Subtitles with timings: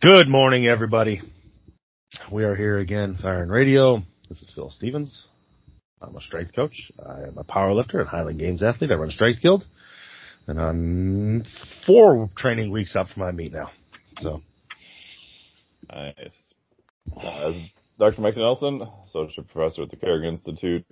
[0.00, 1.20] Good morning, everybody.
[2.30, 4.04] We are here again, Siren Radio.
[4.28, 5.26] This is Phil Stevens.
[6.00, 6.92] I'm a strength coach.
[7.04, 8.92] I am a power lifter and Highland Games athlete.
[8.92, 9.66] I run strength guild.
[10.46, 11.42] And I'm
[11.84, 13.72] four training weeks up from my meet now.
[14.18, 14.40] So.
[15.92, 16.14] Nice.
[17.20, 17.50] Uh,
[17.98, 18.20] Dr.
[18.20, 20.86] Mike Nelson, associate professor at the Carrick Institute,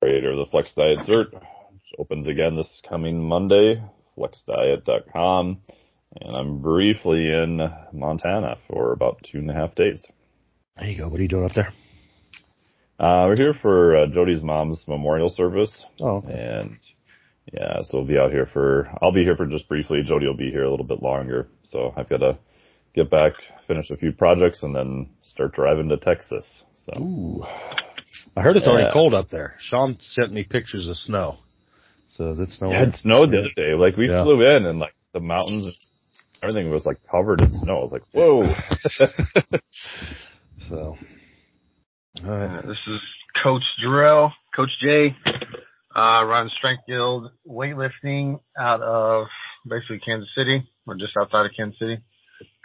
[0.00, 3.82] creator of the Flex Diet Cert, which opens again this coming Monday,
[4.16, 5.58] flexdiet.com.
[6.20, 7.60] And I'm briefly in
[7.92, 10.04] Montana for about two and a half days.
[10.76, 11.08] There you go.
[11.08, 11.72] What are you doing up there?
[12.98, 15.84] Uh, we're here for uh, Jody's mom's memorial service.
[16.00, 16.18] Oh.
[16.18, 16.32] Okay.
[16.32, 16.78] And
[17.52, 20.02] yeah, so we'll be out here for, I'll be here for just briefly.
[20.06, 21.48] Jody will be here a little bit longer.
[21.64, 22.38] So I've got to
[22.94, 23.32] get back,
[23.66, 26.46] finish a few projects and then start driving to Texas.
[26.86, 27.00] So.
[27.00, 27.44] Ooh.
[28.36, 28.72] I heard it's yeah.
[28.72, 29.56] already cold up there.
[29.58, 31.38] Sean sent me pictures of snow.
[32.08, 32.74] So is it snowing?
[32.74, 33.74] Yeah, it snowed the other day.
[33.74, 34.22] Like we yeah.
[34.22, 35.86] flew in and like the mountains,
[36.44, 37.78] everything was like covered in snow.
[37.78, 38.54] I was like, whoa.
[40.68, 40.96] so.
[42.22, 43.00] Uh, this is
[43.42, 45.16] Coach Jarrell, Coach Jay,
[45.96, 49.26] uh, run Strength Guild weightlifting out of
[49.68, 51.98] basically Kansas City or just outside of Kansas City.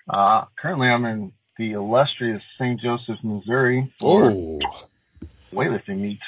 [0.10, 2.80] Uh, currently I'm in the illustrious St.
[2.80, 4.60] Joseph, Missouri for oh.
[5.54, 6.22] weightlifting meets.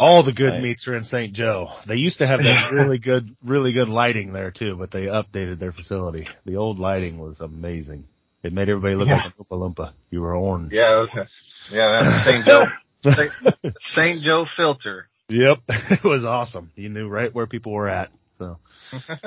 [0.00, 1.34] All the good meets are in St.
[1.34, 1.68] Joe.
[1.86, 5.60] They used to have that really good, really good lighting there too, but they updated
[5.60, 6.26] their facility.
[6.46, 8.06] The old lighting was amazing.
[8.42, 9.24] It made everybody look yeah.
[9.24, 9.92] like a Oompa Loompa.
[10.10, 10.72] You were orange.
[10.72, 11.24] Yeah, okay.
[11.70, 12.46] yeah, that's St.
[12.46, 12.64] Joe.
[13.94, 14.22] St.
[14.22, 15.08] Joe filter.
[15.28, 16.72] Yep, it was awesome.
[16.76, 18.10] You knew right where people were at.
[18.38, 18.58] So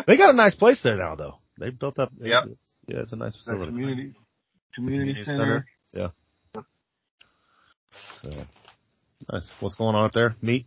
[0.08, 1.38] they got a nice place there now, though.
[1.60, 2.12] They built up.
[2.20, 2.44] Yep.
[2.48, 3.68] It's, yeah, it's a nice facility.
[3.68, 4.14] community,
[4.74, 5.66] community, community center.
[5.94, 6.14] center.
[6.56, 6.62] Yeah.
[8.24, 8.30] So
[9.32, 9.50] nice.
[9.60, 10.36] What's going on up there?
[10.42, 10.66] Meet.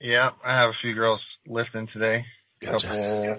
[0.00, 2.24] Yeah, I have a few girls lifting today.
[2.60, 2.86] Gotcha.
[2.86, 3.36] Couple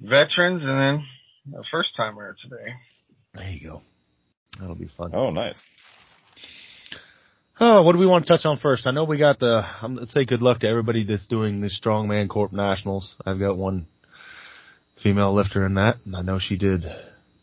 [0.00, 2.72] veterans, and then a first timer today.
[3.34, 3.82] There you go.
[4.58, 5.12] That'll be fun.
[5.14, 5.58] Oh, nice.
[7.60, 8.86] Oh, what do we want to touch on first?
[8.86, 9.64] I know we got the.
[9.82, 13.14] Um, let's say good luck to everybody that's doing the Strongman Corp Nationals.
[13.26, 13.86] I've got one
[15.02, 16.84] female lifter in that, and I know she did.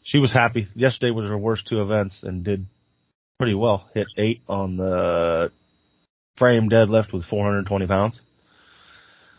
[0.04, 0.68] She was happy.
[0.76, 2.66] Yesterday was her worst two events and did
[3.38, 3.90] pretty well.
[3.94, 5.52] Hit eight on the
[6.38, 8.22] frame deadlift with 420 pounds.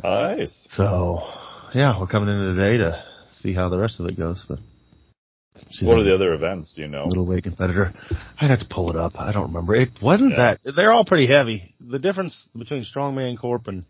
[0.02, 0.66] Nice.
[0.76, 1.20] So,
[1.74, 4.44] yeah, we're coming in today to see how the rest of it goes.
[4.48, 4.58] But
[5.82, 6.72] what are the other events?
[6.74, 7.06] Do you know?
[7.06, 7.94] Middleweight competitor.
[8.38, 9.12] I'd have to pull it up.
[9.16, 9.74] I don't remember.
[9.74, 10.56] It wasn't yeah.
[10.64, 10.74] that.
[10.76, 11.74] They're all pretty heavy.
[11.80, 13.86] The difference between Strongman Corp and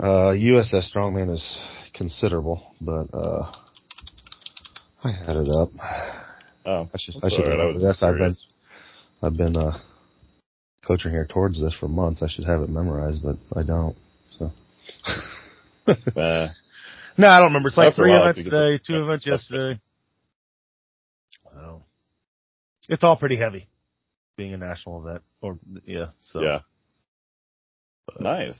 [0.00, 1.58] uh, USS Strongman is
[1.94, 3.52] considerable, but uh,
[5.04, 5.70] I had it up.
[6.66, 7.14] Oh, I should.
[7.22, 7.46] I should.
[7.46, 7.78] Right.
[7.78, 8.02] This.
[8.02, 8.34] I've been.
[9.22, 9.78] I've been uh,
[10.86, 12.22] coaching here towards this for months.
[12.22, 13.96] I should have it memorized, but I don't.
[14.32, 14.52] So.
[15.86, 16.48] uh,
[17.16, 17.68] no, I don't remember.
[17.68, 19.80] It's like three events today, two events yesterday.
[21.54, 21.82] Wow.
[22.88, 23.68] It's all pretty heavy
[24.36, 26.42] being a national event or yeah, so.
[26.42, 26.60] Yeah.
[28.06, 28.58] But, nice.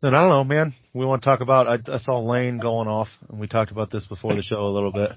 [0.00, 0.74] Then I don't know, man.
[0.92, 3.90] We want to talk about, I, I saw Lane going off and we talked about
[3.90, 5.12] this before the show a little bit.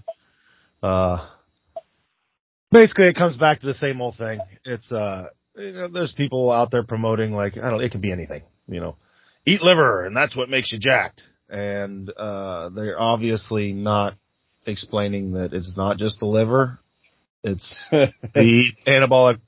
[0.81, 1.27] Uh,
[2.71, 4.39] basically it comes back to the same old thing.
[4.65, 8.11] It's, uh, you know, there's people out there promoting like, I don't, it could be
[8.11, 8.95] anything, you know,
[9.45, 11.21] eat liver and that's what makes you jacked.
[11.49, 14.15] And, uh, they're obviously not
[14.65, 16.79] explaining that it's not just the liver.
[17.43, 19.39] It's the anabolic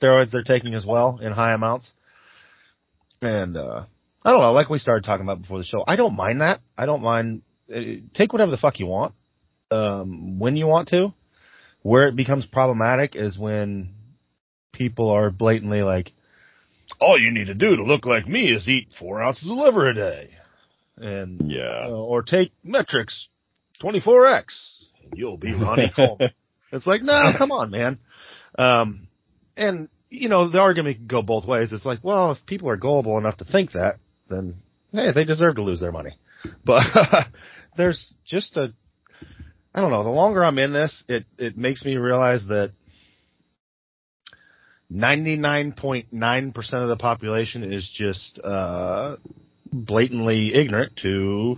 [0.00, 1.92] steroids they're taking as well in high amounts.
[3.20, 3.84] And, uh,
[4.24, 6.60] I don't know, like we started talking about before the show, I don't mind that.
[6.78, 7.42] I don't mind,
[7.74, 7.80] uh,
[8.14, 9.14] take whatever the fuck you want,
[9.70, 11.12] um, when you want to.
[11.84, 13.94] Where it becomes problematic is when
[14.72, 16.12] people are blatantly like,
[16.98, 19.90] all you need to do to look like me is eat four ounces of liver
[19.90, 20.30] a day.
[20.96, 21.82] And, yeah.
[21.84, 23.28] Uh, or take Met-Rx
[23.82, 24.44] 24X
[25.02, 26.30] and you'll be Ronnie Coleman.
[26.72, 27.98] it's like, no, come on, man.
[28.58, 29.08] Um,
[29.56, 31.72] and, you know, the argument can go both ways.
[31.72, 34.62] It's like, well, if people are gullible enough to think that, then,
[34.92, 36.16] hey, they deserve to lose their money.
[36.64, 36.84] But
[37.76, 38.72] there's just a,
[39.74, 42.70] I don't know, the longer I'm in this, it, it makes me realize that
[44.92, 49.16] 99.9% of the population is just, uh,
[49.72, 51.56] blatantly ignorant to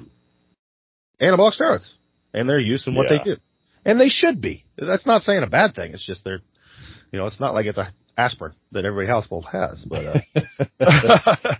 [1.20, 1.90] anabolic steroids
[2.32, 3.18] and their use and what yeah.
[3.18, 3.36] they do.
[3.84, 4.64] And they should be.
[4.78, 5.92] That's not saying a bad thing.
[5.92, 6.40] It's just they're,
[7.12, 10.24] you know, it's not like it's a aspirin that every household has, but,
[10.80, 11.36] uh,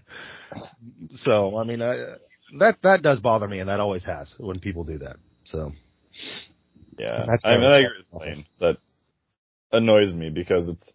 [1.17, 2.17] so, I mean, uh,
[2.59, 5.17] that, that does bother me and that always has when people do that.
[5.45, 5.73] So.
[6.99, 7.25] Yeah.
[7.27, 8.47] That's I mean, I agree with Lane.
[8.61, 8.77] That
[9.73, 10.93] annoys me because it's,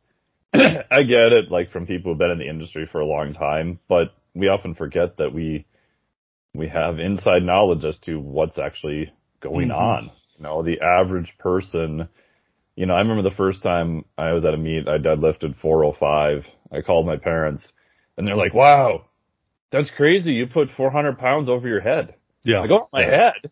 [0.54, 3.80] I get it, like from people who've been in the industry for a long time,
[3.88, 5.66] but we often forget that we
[6.54, 9.78] we have inside knowledge as to what's actually going mm-hmm.
[9.78, 10.12] on.
[10.38, 12.10] You know, the average person,
[12.76, 16.44] you know, I remember the first time I was at a meet, I deadlifted 405.
[16.74, 17.66] I called my parents
[18.18, 19.06] and they're like, wow,
[19.72, 20.34] that's crazy.
[20.34, 22.16] You put 400 pounds over your head.
[22.44, 22.62] Yeah.
[22.62, 23.10] I go, my yeah.
[23.10, 23.52] head.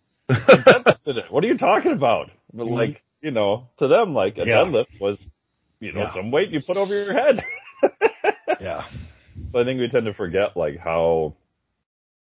[1.29, 2.29] What are you talking about?
[2.53, 2.75] But mm-hmm.
[2.75, 4.55] like, you know, to them, like a yeah.
[4.57, 5.19] deadlift was,
[5.79, 6.13] you know, yeah.
[6.13, 7.43] some weight you put over your head.
[8.61, 8.85] yeah.
[9.51, 11.35] So I think we tend to forget like how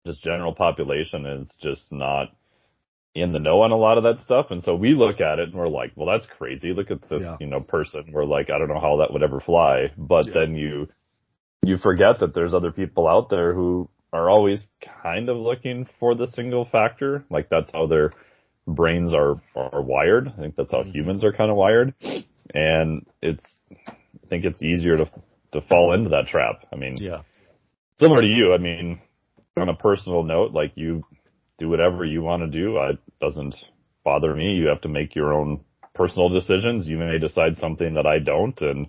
[0.06, 2.28] just general population is just not
[3.14, 4.46] in the know on a lot of that stuff.
[4.50, 6.72] And so we look at it and we're like, well, that's crazy.
[6.72, 7.36] Look at this, yeah.
[7.40, 8.10] you know, person.
[8.12, 9.90] We're like, I don't know how that would ever fly.
[9.96, 10.34] But yeah.
[10.34, 10.88] then you,
[11.62, 14.66] you forget that there's other people out there who are always
[15.02, 17.24] kind of looking for the single factor.
[17.30, 18.12] Like that's how their
[18.66, 20.32] brains are, are wired.
[20.36, 20.92] I think that's how mm-hmm.
[20.92, 21.94] humans are kind of wired.
[22.54, 23.44] And it's,
[23.86, 25.10] I think it's easier to,
[25.52, 26.66] to fall into that trap.
[26.72, 27.22] I mean, yeah.
[27.98, 29.00] Similar to you, I mean,
[29.56, 31.04] on a personal note, like you
[31.58, 32.76] do whatever you want to do.
[32.90, 33.56] It doesn't
[34.04, 34.52] bother me.
[34.52, 35.64] You have to make your own
[35.94, 36.86] personal decisions.
[36.86, 38.60] You may decide something that I don't.
[38.60, 38.88] And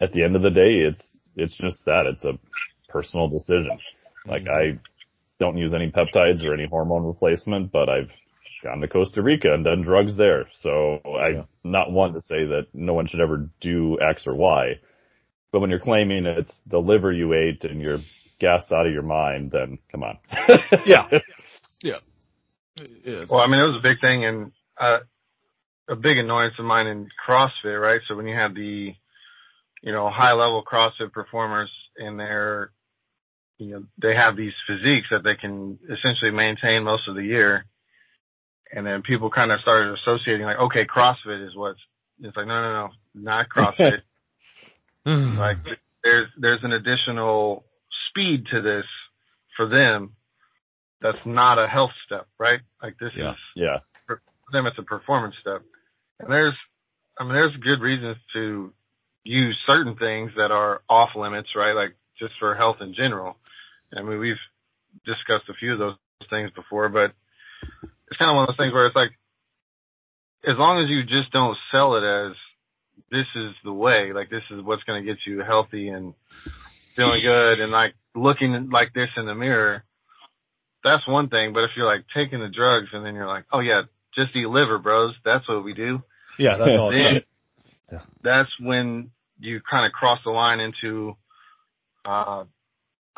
[0.00, 2.38] at the end of the day, it's, it's just that it's a
[2.88, 3.78] personal decision.
[4.26, 4.78] Like I
[5.38, 8.10] don't use any peptides or any hormone replacement, but I've
[8.62, 10.48] gone to Costa Rica and done drugs there.
[10.54, 11.42] So I'm yeah.
[11.64, 14.80] not one to say that no one should ever do X or Y.
[15.52, 18.00] But when you're claiming it's the liver you ate and you're
[18.38, 20.18] gassed out of your mind, then come on.
[20.86, 21.08] yeah.
[21.82, 21.98] Yeah.
[23.28, 24.98] Well, I mean, it was a big thing and, uh,
[25.88, 28.00] a big annoyance of mine in CrossFit, right?
[28.06, 28.92] So when you have the,
[29.82, 32.72] you know, high level CrossFit performers in there,
[33.58, 37.64] you know, they have these physiques that they can essentially maintain most of the year.
[38.72, 41.80] And then people kind of started associating like, okay, CrossFit is what's,
[42.20, 44.02] it's like, no, no, no, not CrossFit.
[45.06, 45.38] Hmm.
[45.38, 45.56] like
[46.02, 47.64] there's, there's an additional
[48.10, 48.84] speed to this
[49.56, 50.12] for them
[51.00, 52.60] that's not a health step, right?
[52.82, 53.30] Like this yeah.
[53.30, 53.78] is yeah.
[54.06, 54.20] For
[54.52, 55.62] them it's a performance step.
[56.18, 56.54] And there's
[57.18, 58.72] I mean there's good reasons to
[59.24, 61.72] use certain things that are off limits, right?
[61.72, 63.36] Like just for health in general.
[63.96, 64.42] I mean we've
[65.04, 65.96] discussed a few of those
[66.30, 67.12] things before, but
[67.62, 69.10] it's kind of one of those things where it's like
[70.46, 72.36] as long as you just don't sell it as
[73.10, 76.14] this is the way, like this is what's going to get you healthy and
[76.96, 79.84] feeling good and like looking like this in the mirror,
[80.84, 81.52] that's one thing.
[81.52, 83.82] But if you're like taking the drugs and then you're like, oh yeah,
[84.14, 85.14] just eat liver, bros.
[85.24, 86.02] That's what we do.
[86.38, 86.90] Yeah, that's all.
[86.90, 87.22] then,
[87.90, 88.00] yeah.
[88.22, 91.16] That's when you kind of cross the line into,
[92.04, 92.44] uh,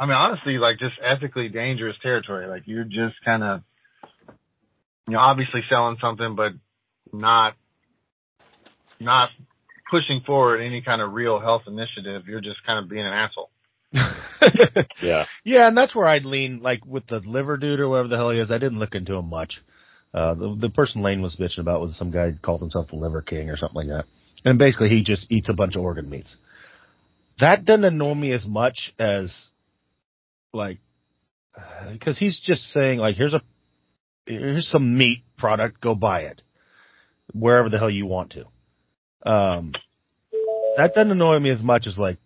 [0.00, 2.46] I mean, honestly, like just ethically dangerous territory.
[2.46, 3.60] Like you're just kind of,
[5.06, 6.52] you know, obviously selling something, but
[7.12, 7.54] not,
[8.98, 9.28] not
[9.90, 12.22] pushing forward any kind of real health initiative.
[12.26, 13.50] You're just kind of being an asshole.
[15.02, 15.26] yeah.
[15.44, 18.30] Yeah, and that's where I'd lean, like with the liver dude or whatever the hell
[18.30, 18.50] he is.
[18.50, 19.60] I didn't look into him much.
[20.14, 23.22] Uh, the, the person Lane was bitching about was some guy called himself the Liver
[23.22, 24.06] King or something like that.
[24.44, 26.36] And basically he just eats a bunch of organ meats.
[27.38, 29.49] That doesn't annoy me as much as,
[30.52, 30.78] like,
[31.92, 33.42] because he's just saying like, here's a,
[34.26, 36.42] here's some meat product, go buy it.
[37.32, 39.30] Wherever the hell you want to.
[39.30, 39.72] Um,
[40.76, 42.18] that doesn't annoy me as much as like,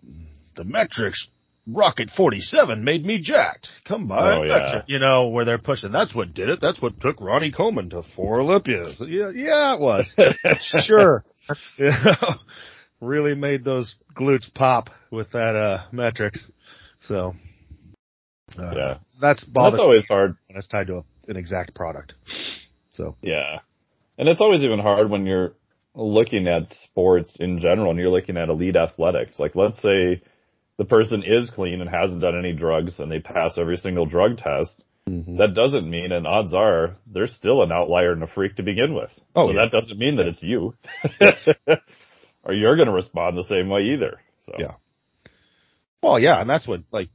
[0.56, 1.28] the Met-Rx
[1.66, 3.68] Rocket 47 made me jacked.
[3.86, 4.82] Come by, oh, yeah.
[4.86, 5.92] you know, where they're pushing.
[5.92, 6.58] That's what did it.
[6.60, 8.96] That's what took Ronnie Coleman to four Olympias.
[9.00, 10.06] Yeah, yeah, it was.
[10.86, 11.24] sure.
[11.78, 12.34] You know,
[13.00, 16.38] really made those glutes pop with that, uh, Met-Rx.
[17.08, 17.34] So,
[18.58, 22.14] uh, yeah, that's That's always hard when it's tied to a, an exact product.
[22.90, 23.60] So, yeah.
[24.18, 25.54] And it's always even hard when you're
[25.94, 29.38] looking at sports in general and you're looking at elite athletics.
[29.38, 30.22] Like, let's say,
[30.76, 34.38] the person is clean and hasn't done any drugs and they pass every single drug
[34.38, 35.36] test, mm-hmm.
[35.36, 38.94] that doesn't mean, and odds are, they're still an outlier and a freak to begin
[38.94, 39.10] with.
[39.34, 39.64] Oh, so yeah.
[39.64, 40.74] that doesn't mean that it's you.
[42.44, 44.20] or you're going to respond the same way either.
[44.46, 44.52] So.
[44.58, 44.74] Yeah.
[46.02, 47.08] Well, yeah, and that's what, like,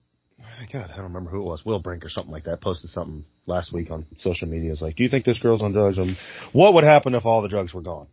[0.72, 3.26] God, I don't remember who it was, Will Brink or something like that, posted something
[3.48, 4.72] last week on social media.
[4.72, 5.98] It's like, do you think this girl's on drugs?
[5.98, 6.16] And
[6.54, 8.08] what would happen if all the drugs were gone?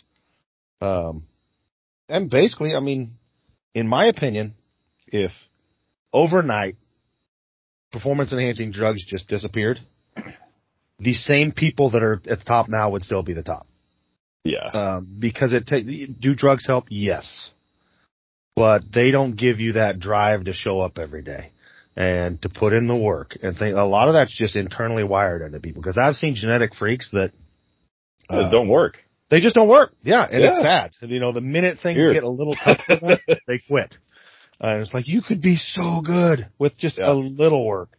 [0.81, 1.27] Um,
[2.09, 3.19] and basically, I mean,
[3.75, 4.55] in my opinion,
[5.07, 5.33] if
[6.13, 6.77] overnight
[7.93, 9.81] performance enhancing drugs just disappeared,
[10.99, 13.67] the same people that are at the top now would still be the top.
[14.45, 14.69] Yeah.
[14.73, 15.81] Um, because it ta-
[16.19, 16.87] do drugs help?
[16.89, 17.51] Yes.
[18.55, 21.51] But they don't give you that drive to show up every day
[21.97, 25.43] and to put in the work and think a lot of that's just internally wired
[25.43, 27.33] into people because I've seen genetic freaks that
[28.29, 28.99] uh, don't work.
[29.31, 29.93] They just don't work.
[30.03, 30.25] Yeah.
[30.31, 30.50] And yeah.
[30.50, 30.91] it's sad.
[31.00, 32.12] And, you know, the minute things Here.
[32.12, 33.95] get a little tough for them, they quit.
[34.61, 37.11] Uh, and it's like you could be so good with just yeah.
[37.11, 37.91] a little work.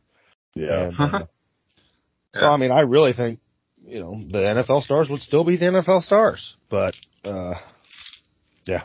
[0.55, 0.91] Yeah.
[0.97, 1.25] And, uh,
[2.33, 3.39] So I mean, I really think
[3.79, 7.55] you know the NFL stars would still be the NFL stars, but uh,
[8.65, 8.83] yeah,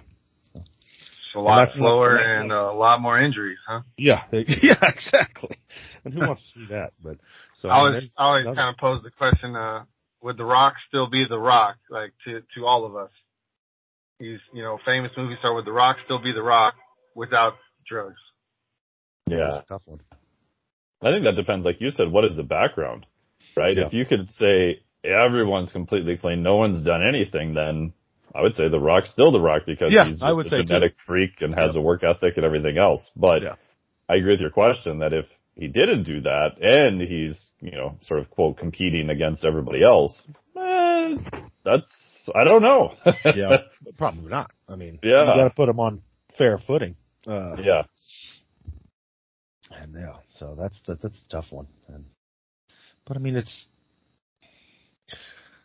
[1.32, 3.80] It's a lot that's not- slower and a lot more injuries, huh?
[3.96, 5.56] yeah, yeah, exactly.
[6.04, 6.92] And who wants to see that?
[7.02, 7.16] But
[7.54, 9.84] so I mean, always, there's I always kind of pose the question, uh,
[10.20, 13.08] would The Rock still be The Rock, like to, to all of us?
[14.18, 15.54] He's, you know, famous movie star.
[15.54, 16.74] Would The Rock still be The Rock
[17.14, 17.54] without
[17.88, 18.20] drugs?
[19.26, 19.56] Yeah.
[19.56, 20.00] it's a tough one.
[21.02, 23.06] I think that depends, like you said, what is the background,
[23.56, 23.74] right?
[23.74, 23.86] Yeah.
[23.86, 27.94] If you could say everyone's completely clean, no one's done anything, then
[28.34, 30.56] I would say The Rock's still The Rock because Yeah, he's I would a say
[30.58, 30.64] too.
[30.64, 33.08] genetic freak and has a work ethic and everything else.
[33.16, 33.54] But Yeah.
[34.08, 37.98] I agree with your question that if he didn't do that and he's, you know,
[38.06, 40.20] sort of quote competing against everybody else,
[40.56, 41.16] eh,
[41.64, 42.94] that's, I don't know.
[43.34, 43.58] Yeah,
[43.98, 44.50] probably not.
[44.68, 45.20] I mean, Yeah.
[45.20, 46.02] you got to put him on
[46.38, 46.96] fair footing.
[47.26, 47.82] Uh, yeah.
[49.70, 51.66] And yeah, so that's the, that's a tough one.
[51.88, 52.04] And,
[53.06, 53.66] but I mean, it's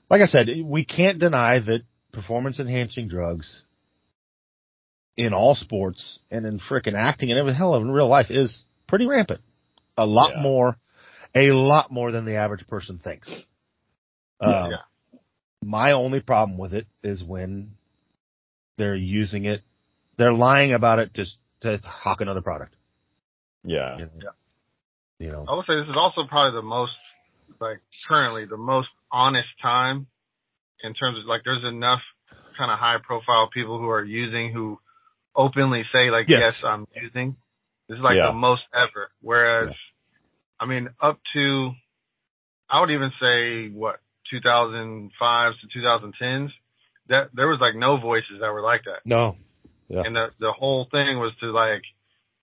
[0.10, 1.82] like I said, we can't deny that
[2.12, 3.64] performance enhancing drugs
[5.16, 8.64] in all sports and in frickin' acting and every hell, of in real life is
[8.88, 9.42] pretty rampant.
[9.98, 10.42] A lot Yeah.
[10.42, 10.78] more,
[11.34, 13.30] a lot more than the average person thinks.
[14.40, 14.82] Um, Yeah.
[15.64, 17.72] My only problem with it is when
[18.78, 19.64] they're using it,
[20.18, 22.76] they're lying about it just to hawk another product.
[23.64, 23.98] Yeah.
[23.98, 24.32] You know?
[25.20, 25.46] You know?
[25.50, 26.94] I would say this is also probably the most,
[27.60, 30.06] like currently the most honest time
[30.84, 32.02] in terms of like there's enough
[32.58, 34.80] kind of high profile people who are using who
[35.36, 36.56] openly say like, Yes.
[36.56, 37.36] yes, I'm using.
[37.88, 38.28] This is like Yeah.
[38.28, 39.12] the most ever.
[39.22, 39.72] Whereas,
[40.60, 41.72] I mean, up to,
[42.70, 44.00] I would even say what,
[44.32, 46.50] 2005 to 2010s,
[47.08, 49.06] that there was like no voices that were like that.
[49.06, 49.38] No.
[49.88, 50.02] Yeah.
[50.06, 51.84] And the, the whole thing was to like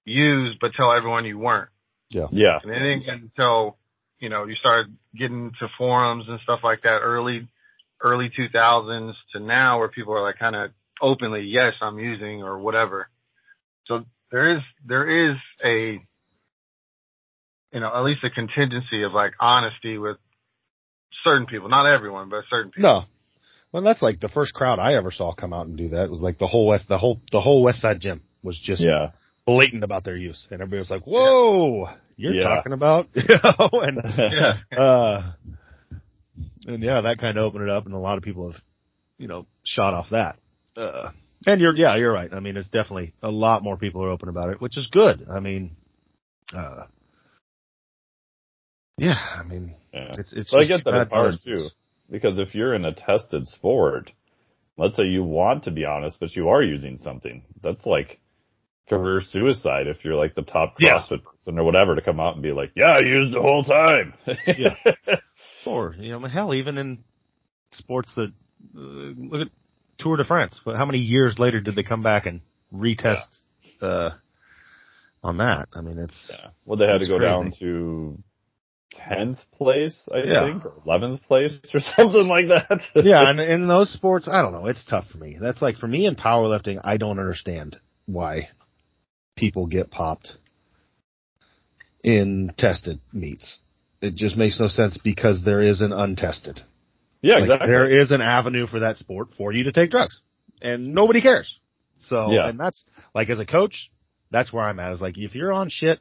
[0.06, 1.68] use, but tell everyone you weren't.
[2.08, 2.28] Yeah.
[2.30, 2.58] Yeah.
[2.62, 3.76] And it didn't until,
[4.18, 7.48] you know, you started getting to forums and stuff like that early,
[8.02, 10.70] early 2000s to now where people are like kind of
[11.00, 13.08] openly, yes, I'm using or whatever.
[13.86, 16.00] So there is, there is a,
[17.72, 20.16] you know, at least a contingency of like honesty with
[21.24, 22.90] certain people, not everyone, but certain people.
[22.90, 23.04] No.
[23.72, 26.04] Well, that's like the first crowd I ever saw come out and do that.
[26.04, 28.80] It was like the whole West, the whole, the whole West Side Gym was just
[28.82, 29.10] Yeah.
[29.46, 30.46] blatant about their use.
[30.50, 32.42] And everybody was like, whoa, you're Yeah.
[32.42, 33.98] talking about, you know, and,
[34.32, 34.80] Yeah.
[34.80, 35.32] uh,
[36.66, 38.61] and yeah, that kind of opened it up and a lot of people have,
[39.18, 40.37] you know, shot off that.
[40.76, 41.11] Uh,
[41.47, 42.33] and you're, yeah, you're right.
[42.33, 45.26] I mean, it's definitely a lot more people are open about it, which is good.
[45.30, 45.76] I mean,
[46.56, 46.85] uh,
[48.97, 50.14] yeah, I mean, Yeah.
[50.18, 51.68] it's, it's, So I get that bad it's hard too,
[52.11, 54.11] because if you're in a tested sport,
[54.76, 58.18] let's say you want to be honest, but you are using something, that's like
[58.88, 60.99] career suicide if you're like the top Yeah.
[61.00, 63.64] CrossFit person or whatever to come out and be like, yeah, I used the whole
[63.64, 64.14] time.
[64.47, 64.75] Yeah.
[65.66, 67.04] Or, you know, hell, even in
[67.73, 68.33] sports that,
[68.76, 69.52] uh, look at
[69.99, 70.59] Tour de France.
[70.64, 72.40] But How many years later did they come back and
[72.73, 73.26] retest,
[73.80, 74.11] uh,
[75.23, 75.68] on that?
[75.75, 76.49] I mean, it's, Yeah.
[76.64, 77.33] Well, they had to go crazy.
[77.33, 78.23] down to
[78.97, 80.47] 10th place, I Yeah.
[80.47, 82.80] think, or 11th place or something like that.
[82.94, 85.37] yeah, and in those sports, I don't know, it's tough for me.
[85.40, 88.50] That's like, for me in powerlifting, I don't understand why
[89.37, 90.33] people get popped
[92.02, 93.59] in tested meets.
[94.04, 96.61] It just makes no sense because there is an untested.
[97.23, 97.68] yeah, Like, exactly.
[97.68, 100.18] There is an avenue for that sport for you to take drugs,
[100.61, 101.58] and nobody cares.
[102.08, 102.49] So, Yeah.
[102.49, 102.84] and that's
[103.14, 103.90] like as a coach,
[104.30, 104.92] that's where I'm at.
[104.92, 106.00] Is like if you're on shit,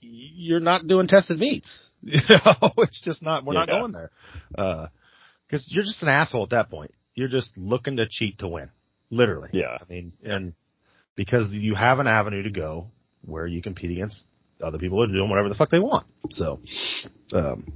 [0.00, 1.68] you're not doing tested meets.
[2.02, 3.44] You know, it's just not.
[3.44, 3.80] We're not Yeah.
[3.80, 4.10] going there
[4.56, 4.86] uh,
[5.48, 6.92] because you're just an asshole at that point.
[7.14, 8.70] You're just looking to cheat to win,
[9.10, 9.48] literally.
[9.52, 9.76] Yeah.
[9.80, 10.52] I mean, and
[11.16, 12.90] because you have an avenue to go
[13.22, 14.22] where you compete against
[14.62, 16.06] other people are doing whatever the fuck they want.
[16.30, 16.60] So,
[17.32, 17.72] um,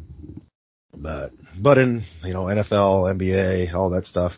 [0.96, 4.32] but, but in, you know, NFL, NBA, all that stuff,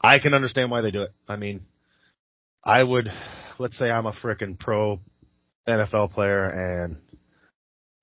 [0.00, 1.12] I can understand why they do it.
[1.28, 1.64] I mean,
[2.64, 3.08] I would,
[3.58, 5.00] let's say I'm a frickin' pro
[5.68, 6.98] NFL player and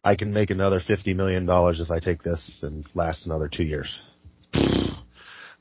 [0.03, 3.93] I can make another $50 million if I take this and last another two years.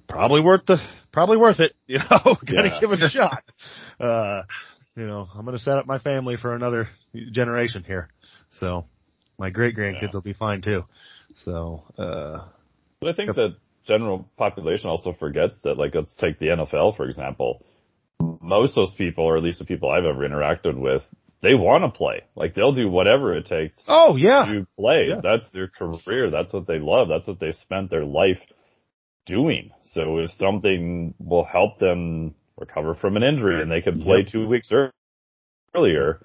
[0.09, 0.79] Probably worth the,
[1.13, 2.07] probably worth it, you know,
[2.47, 2.81] gotta Yeah.
[2.81, 3.43] give it a shot.
[4.01, 4.43] Uh,
[4.99, 6.88] you know, I'm gonna set up my family for another
[7.33, 8.09] generation here.
[8.59, 8.87] So
[9.38, 10.09] my great grandkids Yeah.
[10.14, 10.85] will be fine too.
[11.37, 12.49] So, uh,
[13.00, 17.09] But I think the general population also forgets that, like, let's take the NFL, for
[17.09, 17.64] example.
[18.40, 21.05] Most of those people, or at least the people I've ever interacted with,
[21.40, 22.23] they want to play.
[22.35, 25.07] Like, they'll do whatever it takes oh yeah, to play.
[25.11, 25.21] Yeah.
[25.23, 26.31] That's their career.
[26.31, 27.07] That's what they love.
[27.09, 28.40] That's what they spent their life
[29.26, 29.71] doing.
[29.85, 34.29] So if something will help them recover from an injury and they can play Yep.
[34.29, 34.71] two weeks
[35.75, 36.21] earlier,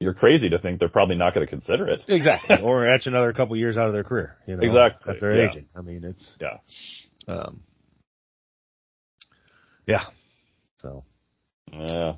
[0.00, 2.02] you're crazy to think they're probably not going to consider it.
[2.08, 2.58] Exactly.
[2.62, 4.36] or etch another couple years out of their career.
[4.46, 5.50] You know, Exactly, As they're yeah.
[5.50, 5.66] aging.
[5.74, 6.58] I mean, it's Yeah.
[7.28, 7.60] um,
[9.86, 10.04] yeah.
[10.80, 11.04] So
[11.72, 12.14] Yeah.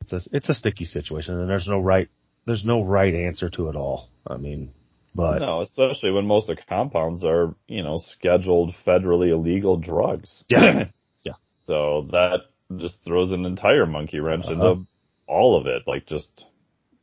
[0.00, 2.08] it's a it's a sticky situation, and there's no right
[2.46, 4.08] there's no right answer to it all.
[4.26, 4.72] I mean,
[5.14, 10.44] but no, especially when most of the compounds are, you know, scheduled federally illegal drugs.
[10.48, 10.84] Yeah.
[11.22, 11.32] Yeah.
[11.66, 12.40] So that
[12.78, 14.52] just throws an entire monkey wrench Uh-huh.
[14.54, 14.86] into
[15.28, 16.44] all of it, like just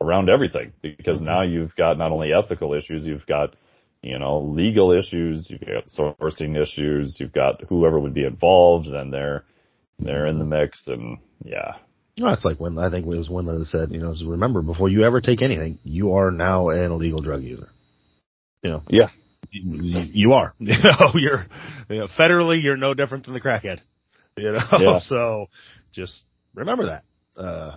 [0.01, 0.73] around everything.
[0.81, 1.25] Because Mm-hmm.
[1.25, 3.55] now you've got not only ethical issues, you've got,
[4.01, 9.13] you know, legal issues, you've got sourcing issues, you've got whoever would be involved, and
[9.13, 9.45] they're
[9.99, 11.73] they're in the mix, and yeah,
[12.19, 14.89] Well, it's like when I think it was one that said, you know, remember before
[14.89, 17.69] you ever take anything, you are now an illegal drug user.
[18.63, 19.09] You know, yeah,
[19.51, 20.53] you, you are.
[20.59, 21.45] You know, you're
[21.89, 23.79] you know, federally, you're no different than the crackhead.
[24.37, 24.99] You know, Yeah.
[25.07, 25.47] so
[25.93, 26.23] just
[26.53, 27.03] remember that.
[27.41, 27.75] Uh,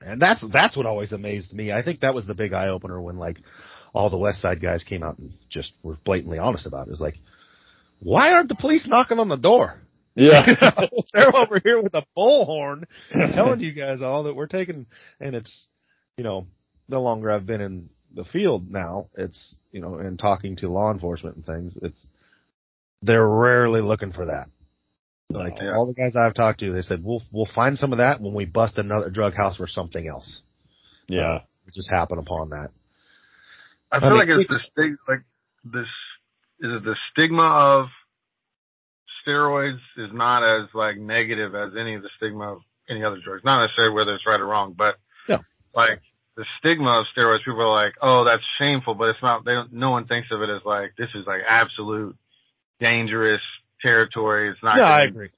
[0.00, 1.72] and that's that's what always amazed me.
[1.72, 3.38] I think that was the big eye opener when like
[3.92, 6.90] all the West Side guys came out and just were blatantly honest about it.
[6.90, 7.18] It was like,
[8.00, 9.80] why aren't the police knocking on the door?
[10.14, 10.44] yeah,
[11.14, 12.84] They're over here with a bullhorn
[13.32, 14.86] telling you guys all that we're taking,
[15.20, 15.66] and it's,
[16.16, 16.46] you know,
[16.88, 20.92] the longer I've been in the field now, it's, you know, and talking to law
[20.92, 22.06] enforcement and things, it's,
[23.00, 24.48] they're rarely looking for that.
[25.32, 25.74] Like Yeah.
[25.74, 28.34] all the guys I've talked to, they said, we'll, we'll find some of that when
[28.34, 30.40] we bust another drug house for something else.
[31.08, 32.68] yeah, uh, We just happen upon that.
[33.90, 35.20] I I feel mean, like it's it's- the like
[35.64, 35.86] this
[36.60, 37.86] is it the stigma of
[39.26, 42.58] steroids is not as like negative as any of the stigma of
[42.88, 43.42] any other drugs.
[43.44, 44.96] Not necessarily whether it's right or wrong, but
[45.28, 45.38] Yeah.
[45.74, 46.00] like
[46.36, 49.44] the stigma of steroids, people are like, oh, that's shameful, but it's not.
[49.44, 52.16] They don't, no one thinks of it as like this is like absolute
[52.80, 53.42] dangerous
[53.82, 54.50] territory.
[54.50, 55.30] It's not Yeah, I agree.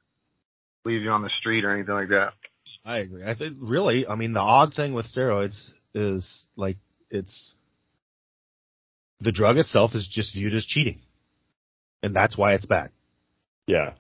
[0.85, 2.33] leave you on the street or anything like that.
[2.85, 3.25] I agree.
[3.25, 5.57] I think really, I mean, the odd thing with steroids
[5.95, 6.77] is like
[7.11, 7.53] it's
[9.21, 11.01] the drug itself is just viewed as cheating,
[12.03, 12.91] and that's why it's bad.
[13.67, 13.95] yeah,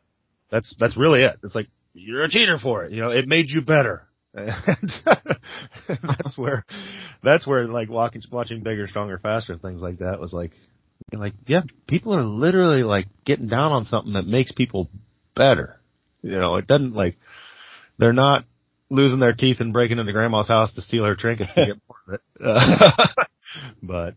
[0.50, 1.36] That's that's really it.
[1.42, 2.92] It's like you're a cheater for it.
[2.92, 4.06] You know, it made you better.
[4.36, 4.90] And
[6.02, 6.64] that's where
[7.22, 10.50] that's where like watching watching bigger, stronger, faster, things like that was like
[11.12, 14.88] like yeah, people are literally like getting down on something that makes people
[15.34, 15.80] better.
[16.22, 17.16] You know, it doesn't like
[17.98, 18.44] they're not
[18.90, 21.98] losing their teeth and breaking into grandma's house to steal her trinkets to get more
[22.08, 22.20] of it.
[22.42, 23.06] Uh,
[23.82, 24.14] but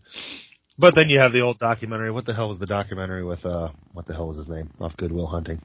[0.77, 2.11] but then you have the old documentary.
[2.11, 4.95] What the hell was the documentary with uh what the hell was his name off
[4.97, 5.61] Good Will Hunting?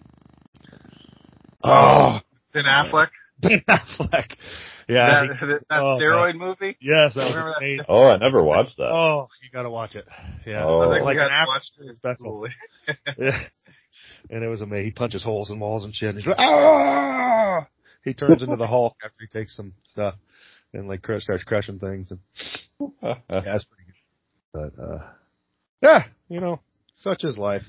[1.65, 2.19] Oh,
[2.53, 3.09] Ben Affleck,
[3.41, 4.37] Ben Affleck.
[4.93, 5.27] Yeah.
[5.27, 6.77] that, he- that, that oh, steroid movie.
[6.81, 7.55] yes, that was that?
[7.59, 7.87] amazing.
[7.89, 8.91] Oh, I never watched that.
[8.91, 10.07] Oh, you gotta watch it.
[10.47, 10.65] Yeah.
[10.65, 10.83] Oh.
[10.83, 12.47] I think like an had after watch special.
[13.19, 13.39] Yeah.
[14.31, 14.87] And it was amazing.
[14.87, 16.11] He punches holes in walls and shit.
[16.11, 17.67] And he's like, ah!
[18.05, 20.15] He turns into the Hulk after he takes some stuff
[20.73, 22.11] and like starts crushing things.
[22.11, 22.21] And
[23.03, 23.93] yeah, it's pretty good.
[24.53, 25.03] But uh,
[25.83, 26.61] yeah, you know,
[26.95, 27.65] such is life.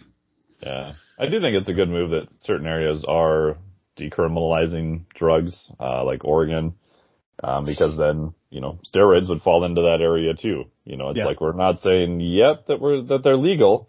[0.62, 3.58] Yeah, I do think it's a good move that certain areas are
[3.98, 6.74] decriminalizing drugs, uh, like Oregon,
[7.42, 10.66] um, because then you know steroids would fall into that area too.
[10.86, 11.26] You know, it's Yeah.
[11.26, 13.88] like we're not saying yet that we're that they're legal,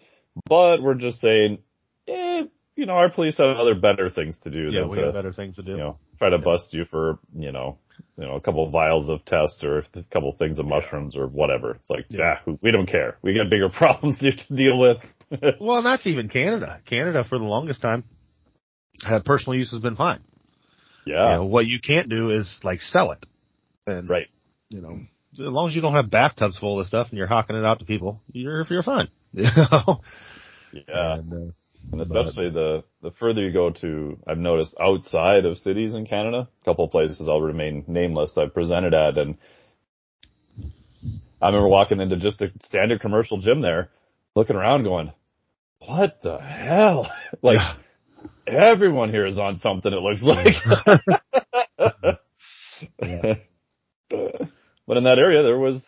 [0.48, 1.58] but we're just saying,
[2.08, 2.42] eh,
[2.76, 5.32] you know, our police have other better things to do Yeah, than we got better
[5.32, 5.72] things to do.
[5.72, 7.76] you know try to bust you for you know
[8.16, 11.16] you know a couple of vials of test or a couple of things of mushrooms
[11.16, 11.72] or whatever.
[11.72, 12.38] It's like, Yeah.
[12.46, 13.18] yeah, we don't care.
[13.22, 14.98] We got bigger problems to deal with.
[15.60, 16.80] Well, and that's even Canada.
[16.84, 18.04] Canada for the longest time
[19.04, 20.20] had personal use has been fine.
[21.04, 23.24] yeah, You know, what you can't do is like sell it.
[23.86, 24.28] And right.
[24.70, 24.92] you know,
[25.34, 27.80] as long as you don't have bathtubs full of stuff and you're hawking it out
[27.80, 29.08] to people, you're you're fine.
[29.32, 30.00] You know.
[30.72, 31.14] Yeah.
[31.18, 31.52] And, uh,
[31.92, 36.48] And especially the the further you go to, I've noticed outside of cities in Canada,
[36.62, 38.38] a couple of places I'll remain nameless.
[38.38, 39.36] I've presented at, and
[41.42, 43.90] I remember walking into just a standard commercial gym there,
[44.34, 45.12] looking around, going,
[45.80, 47.10] "What the hell?"
[47.42, 48.70] like Yeah.
[48.70, 49.92] everyone here is on something.
[49.92, 50.54] It looks like.
[53.02, 53.34] Yeah.
[54.10, 55.82] But in that area, there was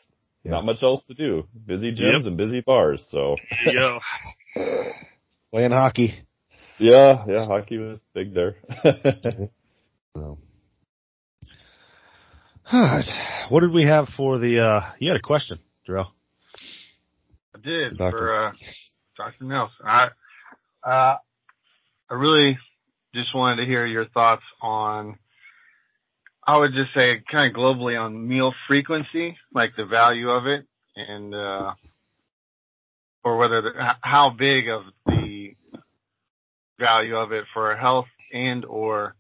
[0.45, 0.53] Yeah.
[0.53, 1.47] not much else to do.
[1.67, 2.27] Busy gyms Yep.
[2.27, 3.05] and busy bars.
[3.11, 3.99] So yeah.
[5.53, 6.15] Playing hockey.
[6.79, 8.57] yeah, yeah, hockey was big there.
[10.17, 10.39] So.
[13.51, 14.61] what did we have for the?
[14.61, 16.13] uh You had a question, Darrell.
[17.55, 18.19] I did Doctor.
[18.19, 18.53] for uh,
[19.17, 19.45] Dr.
[19.45, 19.87] Nelson.
[19.87, 20.09] I
[20.83, 21.17] uh,
[22.11, 22.59] I really
[23.15, 25.19] just wanted to hear your thoughts on.
[26.47, 30.65] I would just say kind of globally on meal frequency, like the value of it,
[30.95, 31.73] and uh,
[33.25, 35.55] or whether the, how big of the
[36.79, 39.17] value of it for health and or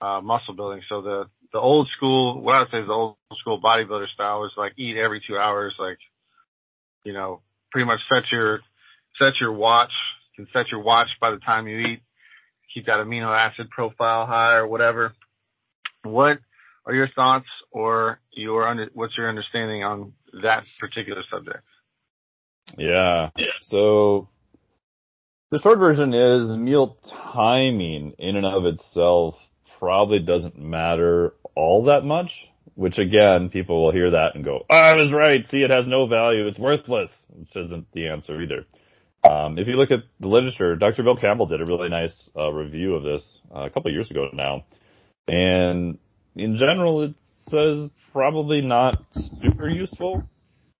[0.00, 0.82] uh, muscle building.
[0.88, 4.44] So the the old school, what I would say is the old school bodybuilder style
[4.44, 5.98] is like eat every two hours, like,
[7.04, 8.60] you know, pretty much set your,
[9.18, 9.90] set your watch,
[10.36, 12.00] you can set your watch by the time you eat,
[12.72, 15.12] keep that amino acid profile high or whatever.
[16.04, 16.38] What
[16.86, 20.12] are your thoughts or your under, what's your understanding on
[20.42, 21.64] that particular subject?
[22.76, 23.30] Yeah.
[23.62, 24.28] So
[25.50, 26.98] the short version is meal
[27.32, 29.34] timing in and of itself
[29.78, 32.30] probably doesn't matter all that much,
[32.74, 35.46] which again, people will hear that and go, oh, I was right.
[35.48, 36.46] See, it has no value.
[36.46, 38.64] It's worthless, which isn't the answer either.
[39.28, 41.02] Um, if you look at the literature, Dr.
[41.02, 44.10] Bill Campbell did a really nice uh, review of this uh, a couple of years
[44.10, 44.64] ago now.
[45.28, 45.98] And
[46.34, 47.14] in general, it
[47.48, 48.96] says probably not
[49.42, 50.24] super useful.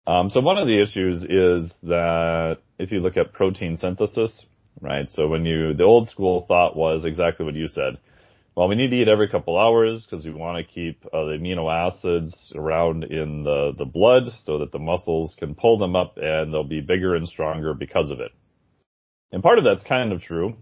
[0.07, 4.44] Um, so one of the issues is that if you look at protein synthesis,
[4.81, 5.11] right?
[5.11, 7.98] So when you, the old school thought was exactly what you said.
[8.55, 11.38] Well, we need to eat every couple hours because we want to keep uh, the
[11.40, 16.18] amino acids around in the, the blood so that the muscles can pull them up
[16.20, 18.31] and they'll be bigger and stronger because of it.
[19.31, 20.57] And part of that's kind of true.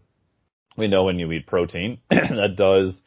[0.77, 3.01] We know when you eat protein, that does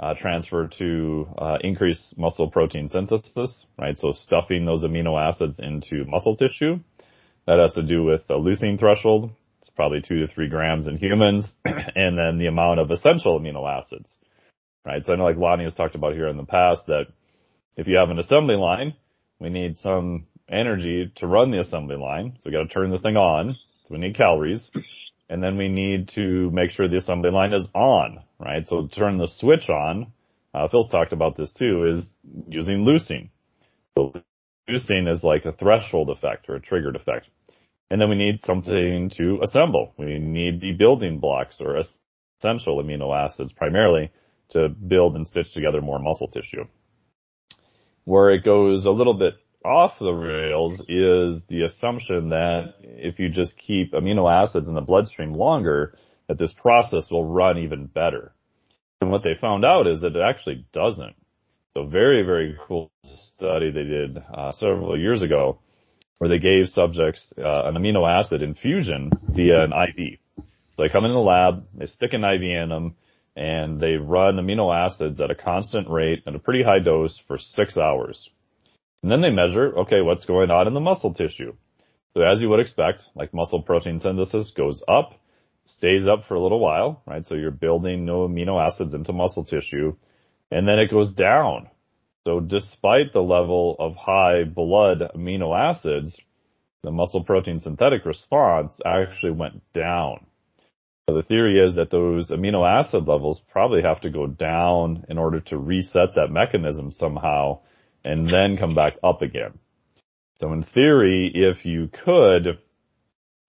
[0.00, 3.96] uh, transfer to uh, increase muscle protein synthesis, right?
[3.96, 6.80] So stuffing those amino acids into muscle tissue.
[7.46, 9.30] That has to do with the leucine threshold.
[9.60, 13.68] It's probably two to three grams in humans, and then the amount of essential amino
[13.68, 14.14] acids,
[14.84, 15.04] right?
[15.04, 17.06] So I know like Lonnie has talked about here in the past that
[17.76, 18.94] if you have an assembly line,
[19.40, 22.34] we need some energy to run the assembly line.
[22.38, 23.56] So we got to turn the thing on.
[23.86, 24.70] So we need calories.
[25.28, 28.66] And then we need to make sure the assembly line is on, right?
[28.66, 30.12] So turn the switch on,
[30.54, 32.14] uh, Phil's talked about this too, is
[32.48, 33.30] using leucine.
[33.96, 34.12] So
[34.68, 37.28] leucine is like a threshold effect or a triggered effect.
[37.90, 39.92] And then we need something to assemble.
[39.98, 44.10] We need the building blocks or essential amino acids primarily
[44.50, 46.64] to build and stitch together more muscle tissue.
[48.04, 49.34] Where it goes a little bit
[49.64, 54.80] off the rails is the assumption that if you just keep amino acids in the
[54.80, 55.96] bloodstream longer,
[56.28, 58.32] that this process will run even better.
[59.00, 61.14] And what they found out is that it actually doesn't.
[61.74, 62.90] So very, very cool
[63.36, 65.58] study they did uh, several years ago
[66.18, 70.18] where they gave subjects uh, an amino acid infusion via an IV.
[70.36, 72.96] So they come in the lab, they stick an IV in them,
[73.36, 77.38] and they run amino acids at a constant rate at a pretty high dose for
[77.38, 78.30] six hours.
[79.04, 81.52] And then they measure, okay, what's going on in the muscle tissue.
[82.14, 85.20] So as you would expect, like muscle protein synthesis goes up,
[85.66, 87.22] stays up for a little while, right?
[87.26, 89.94] So you're building no amino acids into muscle tissue,
[90.50, 91.68] and then it goes down.
[92.26, 96.18] So despite the level of high blood amino acids,
[96.82, 100.24] the muscle protein synthetic response actually went down.
[101.10, 105.18] So the theory is that those amino acid levels probably have to go down in
[105.18, 107.60] order to reset that mechanism somehow
[108.04, 109.58] and then come back up again.
[110.40, 112.58] So in theory, if you could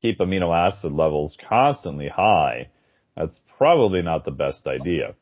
[0.01, 2.69] keep amino acid levels constantly high,
[3.17, 5.15] that's probably not the best idea.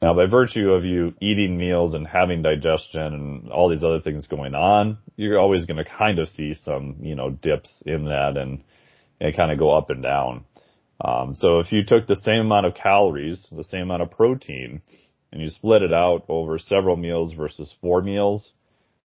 [0.00, 4.26] Now, by virtue of you eating meals and having digestion and all these other things
[4.28, 8.36] going on, you're always going to kind of see some, you know, dips in that
[8.36, 8.62] and,
[9.20, 10.44] and kind of go up and down.
[11.04, 14.82] Um, so if you took the same amount of calories, the same amount of protein,
[15.32, 18.52] and you split it out over several meals versus four meals,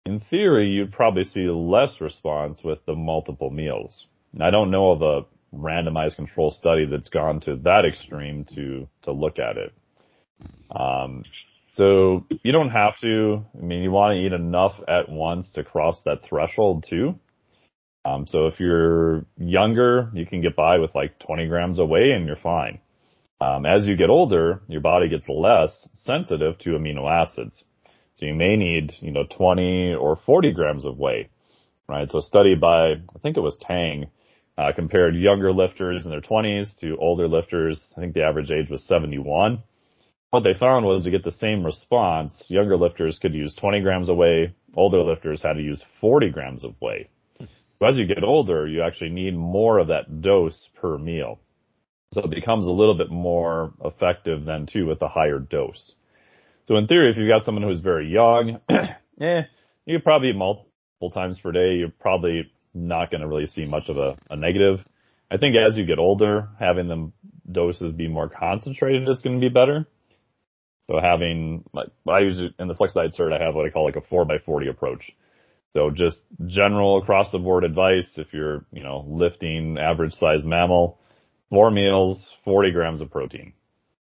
[0.07, 4.07] in theory, you'd probably see less response with the multiple meals.
[4.41, 9.13] I don't know of a randomized control study that's gone to that extreme to, to
[9.13, 9.73] look at it.
[10.75, 11.25] Um,
[11.75, 15.65] so you don't have to, I mean, you want to eat enough at once to
[15.65, 17.19] cross that threshold too.
[18.05, 22.13] Um, so if you're younger, you can get by with like 20 grams a whey
[22.13, 22.79] and you're fine.
[23.41, 27.65] Um, as you get older, your body gets less sensitive to amino acids.
[28.21, 31.31] So you may need, you know, 20 or 40 grams of whey,
[31.89, 32.09] right?
[32.11, 34.11] So a study by, I think it was Tang,
[34.59, 37.81] uh, compared younger lifters in their 20s to older lifters.
[37.97, 39.63] I think the average age was 71.
[40.29, 44.11] What they found was to get the same response, younger lifters could use 20 grams
[44.11, 47.09] of whey, older lifters had to use 40 grams of whey.
[47.39, 51.41] So as you get older, you actually need more of that dose per meal.
[52.13, 55.95] So it becomes a little bit more effective then too with a higher dose.
[56.71, 59.43] So in theory, if you've got someone who's very young, eh,
[59.87, 61.75] you could probably eat multiple times per day.
[61.75, 64.79] You're probably not going to really see much of a, a negative.
[65.33, 67.13] I think as you get older, having them
[67.51, 69.85] doses be more concentrated is going to be better.
[70.89, 73.85] So having, like, I use in the Flex Diet Cert, I have what I call
[73.85, 75.11] like a 4 by 40 approach.
[75.73, 81.01] So just general across the board advice if you're, you know, lifting average size mammal,
[81.49, 83.55] four meals, 40 grams of protein.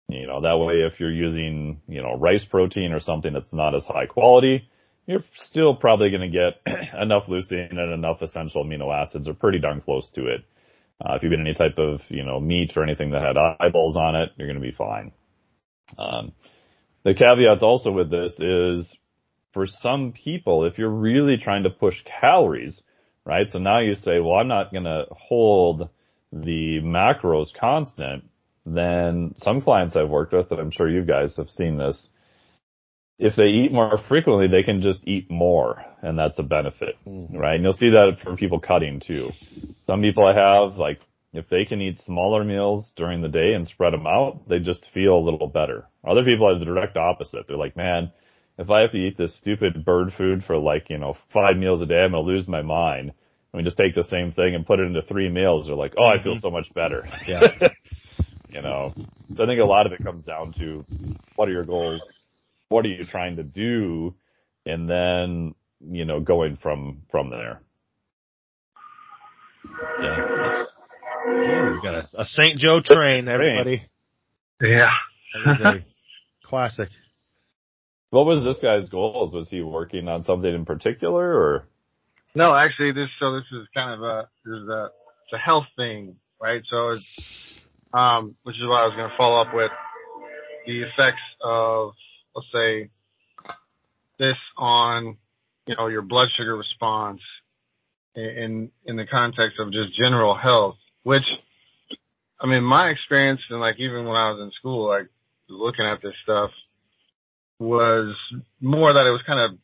[0.08, 3.74] You know, that way if you're using, you know, rice protein or something that's not
[3.74, 4.68] as high quality,
[5.06, 9.58] you're still probably going to get enough leucine and enough essential amino acids or pretty
[9.58, 10.44] darn close to it.
[11.04, 13.96] Uh, if you've been any type of, you know, meat or anything that had eyeballs
[13.96, 15.12] on it, you're going to be fine.
[15.98, 16.32] Um,
[17.04, 18.96] the caveats also with this is
[19.52, 22.80] for some people, if you're really trying to push calories,
[23.24, 23.46] right?
[23.48, 25.88] So now you say, well, I'm not going to hold
[26.32, 28.24] the macros constant.
[28.66, 32.08] Then some clients I've worked with, and I'm sure you guys have seen this,
[33.18, 37.36] if they eat more frequently, they can just eat more, and that's a benefit, mm-hmm.
[37.36, 37.54] right?
[37.54, 39.30] And you'll see that for people cutting too.
[39.86, 41.00] Some people I have, like,
[41.32, 44.86] if they can eat smaller meals during the day and spread them out, they just
[44.94, 45.86] feel a little better.
[46.06, 47.46] Other people have the direct opposite.
[47.46, 48.12] They're like, man,
[48.56, 51.82] if I have to eat this stupid bird food for like, you know, five meals
[51.82, 53.12] a day, I'm going to lose my mind.
[53.52, 55.66] I mean, just take the same thing and put it into three meals.
[55.66, 56.40] They're like, oh, I feel mm-hmm.
[56.40, 57.04] so much better.
[57.26, 57.40] Yeah.
[58.54, 58.94] you know,
[59.36, 60.84] so I think a lot of it comes down to
[61.36, 62.00] what are your goals?
[62.74, 64.14] what are you trying to do?
[64.66, 67.60] And then, you know, going from, from there.
[70.02, 70.64] Yeah.
[71.28, 72.58] Ooh, we got a, a St.
[72.58, 73.86] Joe train, everybody.
[74.60, 74.90] Yeah.
[76.44, 76.88] classic.
[78.10, 79.32] What was this guy's goals?
[79.32, 81.68] Was he working on something in particular or?
[82.34, 84.88] No, actually this, so this is kind of a, this is a,
[85.24, 86.62] it's a health thing, right?
[86.68, 87.53] So it's,
[87.96, 89.70] Um, which is what I was going to follow up with
[90.66, 91.92] the effects of
[92.34, 92.90] let's say
[94.18, 95.16] this on,
[95.66, 97.20] you know, your blood sugar response
[98.14, 101.24] in, in the context of just general health, which,
[102.40, 105.08] I mean, my experience and like even when I was in school, like
[105.48, 106.50] looking at this stuff
[107.58, 108.14] was
[108.60, 109.58] more that it was kind of,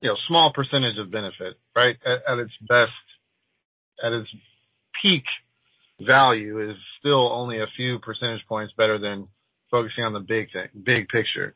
[0.00, 1.96] you know, small percentage of benefit, right?
[2.04, 2.92] At its best,
[4.04, 4.28] at its
[5.02, 5.24] peak
[6.00, 9.28] value is still only a few percentage points better than
[9.70, 11.54] focusing on the big thing, big picture.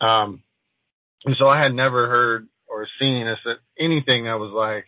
[0.00, 0.42] Um,
[1.24, 4.86] and so I had never heard or seen this, anything that was like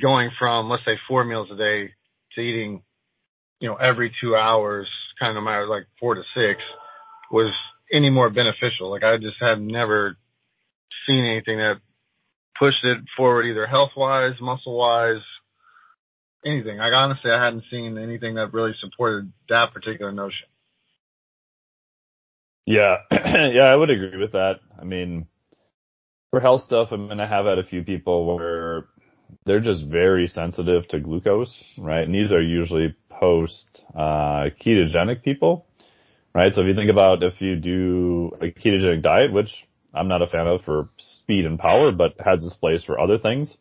[0.00, 1.90] going from, let's say four meals a day
[2.34, 2.82] to eating,
[3.60, 4.88] you know, every two hours,
[5.18, 6.60] kind of matter like four to six
[7.30, 7.52] was
[7.92, 8.90] any more beneficial.
[8.90, 10.16] Like I just had never
[11.06, 11.80] seen anything that
[12.58, 15.22] pushed it forward either health wise, muscle wise,
[16.44, 16.78] anything.
[16.78, 20.46] Like honestly, I hadn't seen anything that really supported that particular notion.
[22.66, 24.60] Yeah, yeah, I would agree with that.
[24.78, 25.26] I mean,
[26.30, 28.86] for health stuff, I'm gonna have had a few people where
[29.46, 32.02] they're just very sensitive to glucose, right?
[32.02, 35.66] And these are usually post uh, ketogenic people,
[36.34, 36.52] right?
[36.52, 39.50] So if you think about if you do a ketogenic diet, which
[39.94, 40.90] I'm not a fan of for
[41.22, 43.52] speed and power, but has its place for other things.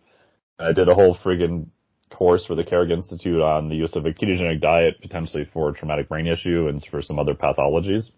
[0.59, 1.67] I did a whole friggin'
[2.09, 6.09] course for the Carrick Institute on the use of a ketogenic diet potentially for traumatic
[6.09, 8.11] brain issue and for some other pathologies.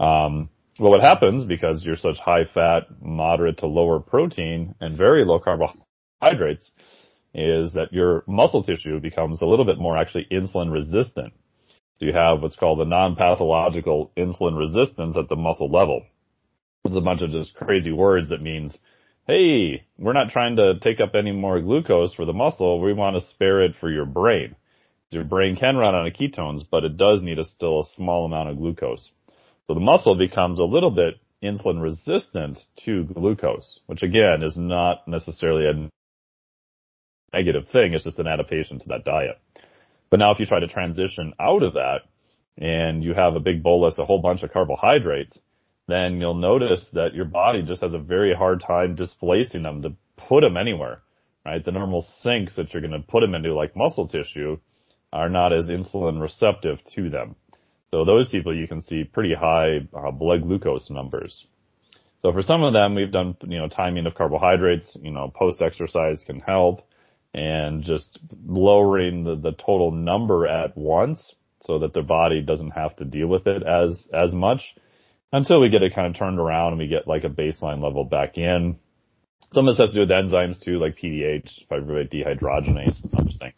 [0.00, 5.24] Um, well, what happens because you're such high fat, moderate to lower protein and very
[5.24, 6.70] low carbohydrates
[7.34, 11.32] is that your muscle tissue becomes a little bit more actually insulin resistant.
[11.98, 16.02] So you have what's called a non-pathological insulin resistance at the muscle level.
[16.84, 18.78] It's a bunch of just crazy words that means,
[19.28, 22.80] hey, we're not trying to take up any more glucose for the muscle.
[22.80, 24.56] We want to spare it for your brain.
[25.10, 28.48] Your brain can run on ketones, but it does need a still a small amount
[28.48, 29.10] of glucose.
[29.66, 35.06] So the muscle becomes a little bit insulin resistant to glucose, which again is not
[35.06, 37.92] necessarily a negative thing.
[37.92, 39.38] It's just an adaptation to that diet.
[40.10, 41.98] But now if you try to transition out of that
[42.56, 45.38] and you have a big bolus, a whole bunch of carbohydrates,
[45.88, 49.94] then you'll notice that your body just has a very hard time displacing them to
[50.28, 51.00] put them anywhere,
[51.44, 51.64] right?
[51.64, 54.58] The normal sinks that you're going to put them into like muscle tissue
[55.12, 57.34] are not as insulin receptive to them.
[57.90, 61.46] So those people you can see pretty high uh, blood glucose numbers.
[62.20, 65.62] So for some of them, we've done, you know, timing of carbohydrates, you know, post
[65.62, 66.86] exercise can help
[67.32, 72.94] and just lowering the, the total number at once so that their body doesn't have
[72.96, 74.74] to deal with it as, as much
[75.32, 78.04] until we get it kind of turned around and we get like a baseline level
[78.04, 78.76] back in.
[79.52, 83.30] Some of this has to do with enzymes too, like PDH, pyruvate dehydrogenase, and other
[83.38, 83.54] things.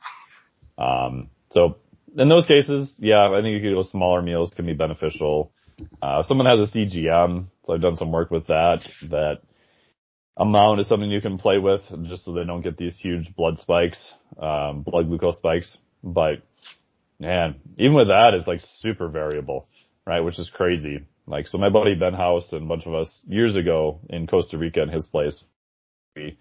[0.79, 1.77] Um, so
[2.17, 5.53] in those cases, yeah, I think you could go smaller meals can be beneficial.
[6.03, 8.81] Uh, if someone has a CGM, so I've done some work with that,
[9.11, 9.39] that
[10.37, 13.59] amount is something you can play with just so they don't get these huge blood
[13.59, 13.99] spikes,
[14.41, 15.77] um, blood glucose spikes.
[16.03, 16.43] But
[17.19, 19.69] man, even with that, it's like super variable,
[20.07, 20.21] right?
[20.21, 21.01] Which is crazy.
[21.27, 24.59] Like, so my buddy Ben House and a bunch of us years ago in Costa
[24.59, 25.43] Rica in his place,
[26.17, 26.39] we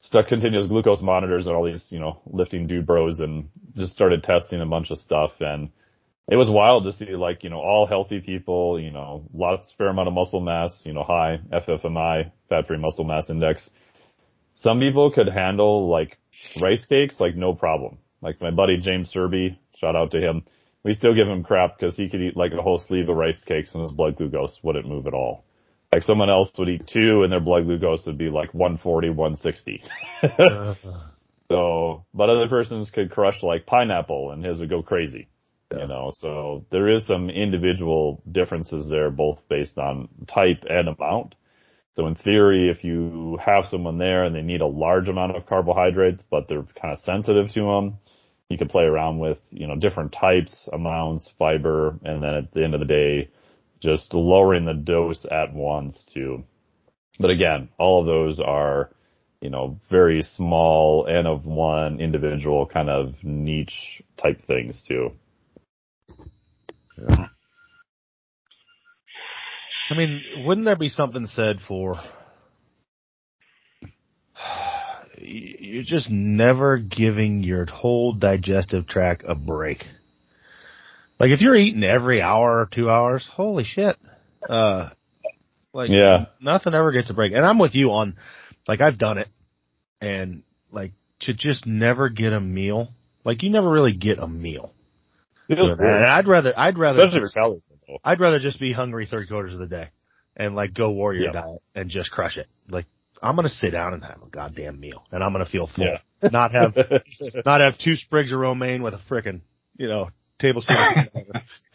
[0.00, 4.22] stuck continuous glucose monitors and all these, you know, lifting dude bros and just started
[4.22, 5.32] testing a bunch of stuff.
[5.40, 5.70] And
[6.28, 9.88] it was wild to see like, you know, all healthy people, you know, lots, fair
[9.88, 13.68] amount of muscle mass, you know, high FFMI, fat free muscle mass index.
[14.56, 16.18] Some people could handle like
[16.60, 17.98] rice cakes, like no problem.
[18.20, 20.44] Like my buddy James Serby, shout out to him.
[20.84, 23.40] We still give him crap because he could eat like a whole sleeve of rice
[23.44, 25.44] cakes and his blood glucose wouldn't move at all.
[25.92, 29.82] Like someone else would eat two and their blood glucose would be like 140, 160.
[31.50, 35.28] so, but other persons could crush like pineapple and his would go crazy.
[35.70, 41.34] You know, so there is some individual differences there, both based on type and amount.
[41.96, 45.46] So in theory, if you have someone there and they need a large amount of
[45.46, 47.98] carbohydrates, but they're kind of sensitive to them,
[48.52, 52.62] you can play around with, you know, different types, amounts, fiber, and then at the
[52.62, 53.30] end of the day,
[53.80, 56.44] just lowering the dose at once too.
[57.18, 58.90] But again, all of those are,
[59.40, 65.10] you know, very small and of one individual kind of niche type things too.
[66.98, 67.26] Yeah.
[69.90, 72.00] I mean, wouldn't there be something said for
[75.22, 79.84] you're just never giving your whole digestive tract a break?
[81.18, 83.96] Like if you're eating every hour or two hours, holy shit.
[84.48, 84.90] Uh,
[85.72, 86.26] like Yeah.
[86.40, 87.32] nothing ever gets a break.
[87.32, 88.16] And I'm with you on,
[88.66, 89.28] like I've done it
[90.00, 92.88] and like to just never get a meal.
[93.24, 94.72] Like you never really get a meal.
[95.48, 97.62] And I'd rather, I'd rather, calories.
[98.04, 99.88] I'd rather just be hungry three quarters of the day
[100.36, 101.32] and like go warrior Yeah.
[101.32, 102.46] diet and just crush it.
[102.68, 102.86] Like
[103.22, 105.84] I'm gonna sit down and have a goddamn meal and I'm gonna feel full.
[105.86, 105.98] Yeah.
[106.30, 106.76] Not have
[107.44, 109.40] not have two sprigs of romaine with a frickin'
[109.76, 110.76] you know tablespoon.
[110.76, 111.06] of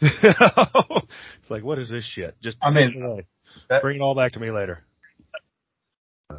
[0.00, 2.34] it's like what is this shit?
[2.42, 3.26] Just I mean, take it away.
[3.68, 4.84] that- bring it all back to me later.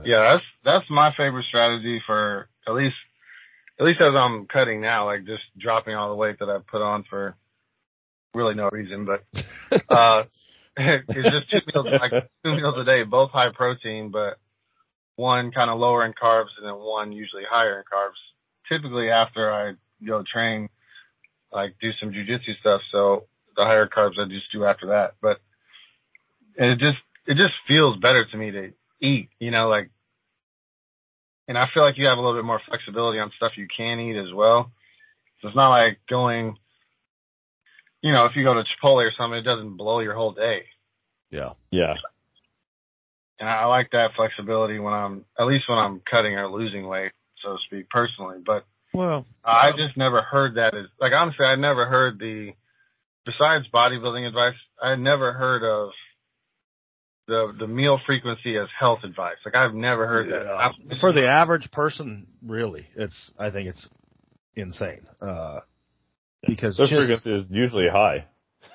[0.03, 2.95] Yeah, that's that's my favorite strategy for at least
[3.79, 6.81] at least as I'm cutting now, like just dropping all the weight that I've put
[6.81, 7.35] on for
[8.33, 9.23] really no reason, but
[9.89, 10.23] uh
[10.77, 12.11] it's just two meals like
[12.43, 14.37] two meals a day, both high protein, but
[15.19, 18.19] one kind of lower in carbs and then one usually higher in carbs.
[18.69, 19.73] Typically after I
[20.05, 20.69] go train,
[21.51, 23.25] like do some jujitsu stuff, so
[23.58, 25.15] the higher carbs I just do after that.
[25.21, 25.41] But
[26.55, 29.89] it just it just feels better to me to eat, you know, like,
[31.49, 33.99] and I feel like you have a little bit more flexibility on stuff you can
[33.99, 34.71] eat as well.
[35.41, 36.55] So it's not like going,
[38.01, 40.63] you know, if you go to Chipotle or something, it doesn't blow your whole day.
[41.29, 41.53] Yeah.
[41.71, 41.95] yeah.
[43.39, 46.88] And I I like that flexibility when I'm, at least when I'm cutting or losing
[46.88, 47.12] weight,
[47.43, 48.38] so to speak, personally.
[48.45, 52.52] But Well, I just never heard that as, like, honestly, I never heard the,
[53.25, 55.91] besides bodybuilding advice, I never heard of
[57.28, 59.38] the, the meal frequency as health advice.
[59.45, 60.45] Like, I've never heard that.
[60.45, 60.91] Yeah.
[60.95, 63.88] I- for the average person, really, it's I think it's
[64.56, 65.06] insane.
[65.21, 65.60] Uh,
[66.45, 68.25] because Their just, frequency is usually high.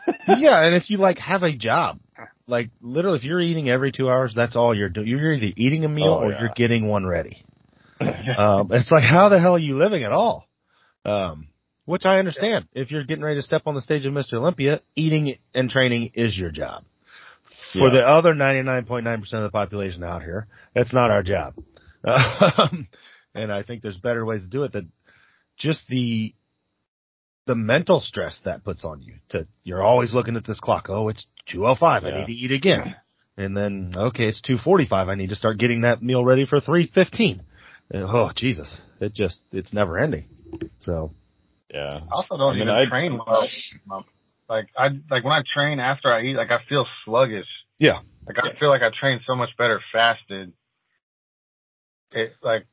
[0.29, 1.98] yeah, and if you like have a job,
[2.46, 5.07] like literally, if you're eating every two hours, that's all you're doing.
[5.07, 6.40] You're either eating a meal Oh, or yeah.
[6.40, 7.44] you're getting one ready.
[8.37, 10.46] Um, it's like how the hell are you living at all?
[11.04, 11.48] Um,
[11.85, 12.66] which I understand.
[12.74, 14.35] If you're getting ready to step on the stage of Mr.
[14.35, 16.85] Olympia, eating and training is your job.
[17.72, 17.94] For Yeah.
[17.94, 21.54] the other 99.9% of the population out here, that's not our job.
[22.07, 22.88] Um,
[23.35, 24.85] and I think there's better ways to do it that
[25.57, 26.35] just the,
[27.46, 30.87] the mental stress that puts on you to, you're always looking at this clock.
[30.90, 32.04] Oh, it's 205.
[32.04, 32.94] I need to eat again.
[33.37, 35.09] And then, okay, it's 245.
[35.09, 37.42] I need to start getting that meal ready for 315.
[37.90, 38.76] And, oh, Jesus.
[39.00, 40.26] It just, it's never ending.
[40.80, 41.12] So,
[41.72, 41.90] Yeah.
[41.94, 44.04] I also don't I mean, even I- train well.
[44.46, 47.46] Like I like when I train after I eat, like I feel sluggish.
[47.78, 48.00] Yeah.
[48.26, 50.52] Like I feel like I train so much better fasted.
[52.12, 52.66] It like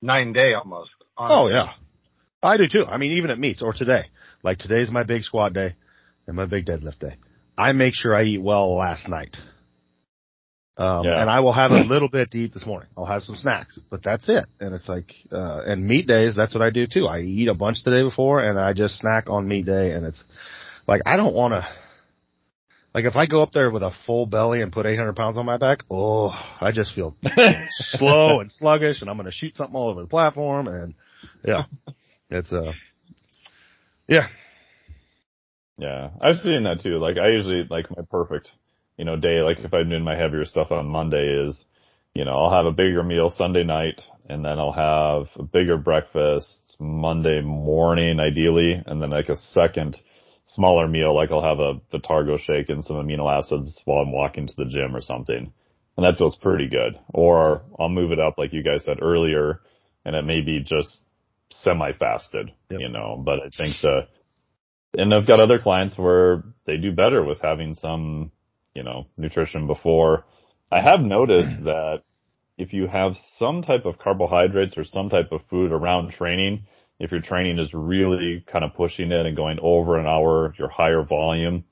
[0.00, 0.90] night and day almost.
[1.18, 1.74] oh yeah.
[2.42, 2.86] I do too.
[2.86, 4.04] I mean, even at meets or today,
[4.42, 5.76] like today's my big squat day
[6.26, 7.16] and my big deadlift day.
[7.62, 9.36] I make sure I eat well last night.
[10.76, 11.20] Um, Yeah.
[11.20, 12.88] and I will have a little bit to eat this morning.
[12.96, 14.46] I'll have some snacks, but that's it.
[14.58, 17.06] And it's like, uh, and meet days, that's what I do too.
[17.06, 20.04] I eat a bunch the day before and I just snack on meet day and
[20.06, 20.24] it's
[20.88, 21.68] like, I don't want to,
[22.94, 25.46] like if I go up there with a full belly and put 800 pounds on
[25.46, 27.14] my back, oh, I just feel
[27.98, 30.94] slow and sluggish and I'm going to shoot something all over the platform and
[31.46, 31.64] yeah,
[32.30, 32.72] it's, uh,
[34.08, 34.26] yeah,
[35.78, 36.98] Yeah, I've seen that too.
[36.98, 38.50] Like I usually like my perfect,
[38.96, 39.40] you know, day.
[39.42, 41.64] Like if I'm doing my heavier stuff on Monday is,
[42.14, 45.78] you know, I'll have a bigger meal Sunday night, and then I'll have a bigger
[45.78, 49.98] breakfast Monday morning, ideally, and then like a second
[50.46, 51.14] smaller meal.
[51.14, 54.66] Like I'll have a Vitargo shake and some amino acids while I'm walking to the
[54.66, 55.52] gym or something,
[55.96, 56.98] and that feels pretty good.
[57.14, 59.60] Or I'll move it up, like you guys said earlier,
[60.04, 61.00] and it may be just
[61.62, 62.80] semi-fasted, Yep.
[62.80, 63.22] you know.
[63.24, 64.00] But I think the
[64.94, 68.30] and I've got other clients where they do better with having some,
[68.74, 70.24] you know, nutrition before.
[70.70, 72.02] I have noticed that
[72.58, 76.66] if you have some type of carbohydrates or some type of food around training,
[76.98, 80.68] if your training is really kind of pushing it and going over an hour, your
[80.68, 81.64] higher volume,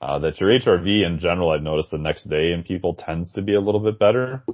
[0.00, 3.42] uh, that your HRV in general, I've noticed the next day in people tends to
[3.42, 4.44] be a little bit better.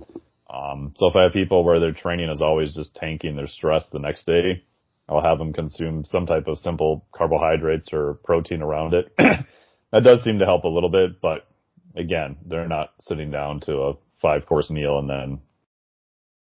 [0.49, 3.87] Um, so if I have people where their training is always just tanking their stress
[3.93, 4.65] the next day,
[5.09, 9.13] I'll have them consume some type of simple carbohydrates or protein around it.
[9.19, 11.47] that does seem to help a little bit, but
[11.95, 13.93] again, they're not sitting down to a
[14.23, 15.41] five course meal and then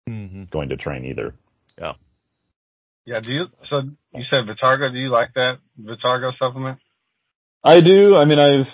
[0.10, 0.43] mm-hmm.
[0.52, 1.36] going to train either.
[1.78, 1.93] Yeah.
[3.06, 3.20] Yeah.
[3.22, 3.82] Do you, so
[4.14, 6.80] you said Vitargo, do you like that Vitargo supplement?
[7.64, 8.16] I do.
[8.16, 8.68] I mean, I've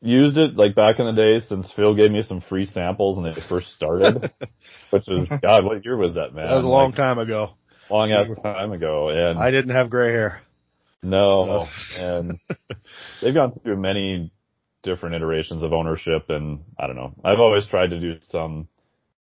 [0.00, 3.32] used it like back in the day since Phil gave me some free samples when
[3.32, 4.32] they first started,
[4.90, 6.48] which is, God, what year was that, man?
[6.48, 7.52] That was a long like, time ago
[7.90, 10.42] long ass time ago, and I didn't have gray hair.
[11.02, 11.66] No,
[11.96, 12.38] and
[13.22, 14.30] they've gone through many
[14.82, 17.14] different iterations of ownership, and I don't know.
[17.24, 18.68] I've always tried to do some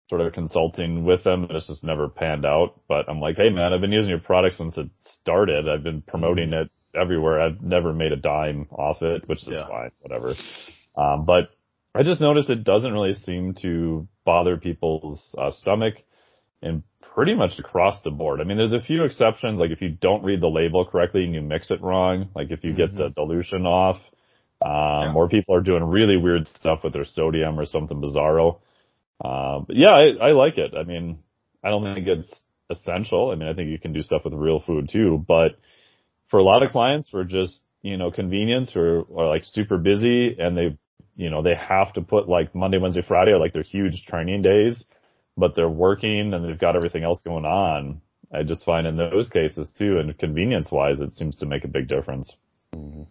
[0.10, 2.80] sort of consulting with them, and it's just never panned out.
[2.88, 4.89] But I'm like, hey man, I've been using your product since it
[5.22, 5.70] started.
[5.70, 6.64] I've been promoting mm-hmm.
[6.64, 7.41] it everywhere.
[7.41, 9.68] I've never made a dime off it, which is yeah.
[9.68, 10.36] fine, whatever.
[10.97, 11.52] Um, but
[11.95, 15.95] I just noticed it doesn't really seem to bother people's uh, stomach
[16.62, 16.84] and
[17.14, 18.39] pretty much across the board.
[18.39, 21.34] I mean, there's a few exceptions, like if you don't read the label correctly and
[21.34, 22.97] you mix it wrong, like if you get mm-hmm.
[22.97, 23.97] the dilution off,
[24.64, 25.14] um, yeah.
[25.16, 28.59] or people are doing really weird stuff with their sodium or something bizarro.
[29.24, 30.74] Um, but yeah, I, I like it.
[30.78, 31.20] I mean,
[31.64, 32.32] I don't think it's
[32.70, 33.32] essential.
[33.32, 35.59] I mean, I think you can do stuff with real food too, but
[36.30, 40.38] for a lot of clients for just, you know, convenience or, or like super busy
[40.39, 40.78] and they,
[41.18, 44.43] you know, they have to put like Monday, Wednesday, Friday are like their huge training
[44.43, 44.82] days
[45.38, 48.02] but they're working and they've got everything else going on.
[48.34, 51.68] I just find in those cases too, and convenience wise, it seems to make a
[51.68, 52.34] big difference.
[52.74, 53.04] Mm-hmm.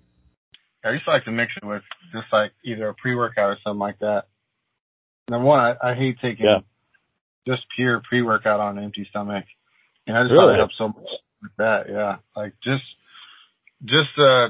[0.83, 3.79] I used to like to mix it with just like either a pre-workout or something
[3.79, 4.25] like that.
[5.29, 6.61] Number one, I, I hate taking yeah.
[7.47, 9.45] just pure pre-workout on an empty stomach.
[10.07, 10.43] And I just really?
[10.43, 11.11] thought it helps so much
[11.43, 11.85] with that.
[11.91, 12.17] Yeah.
[12.35, 12.85] Like just,
[13.85, 14.49] just, uh,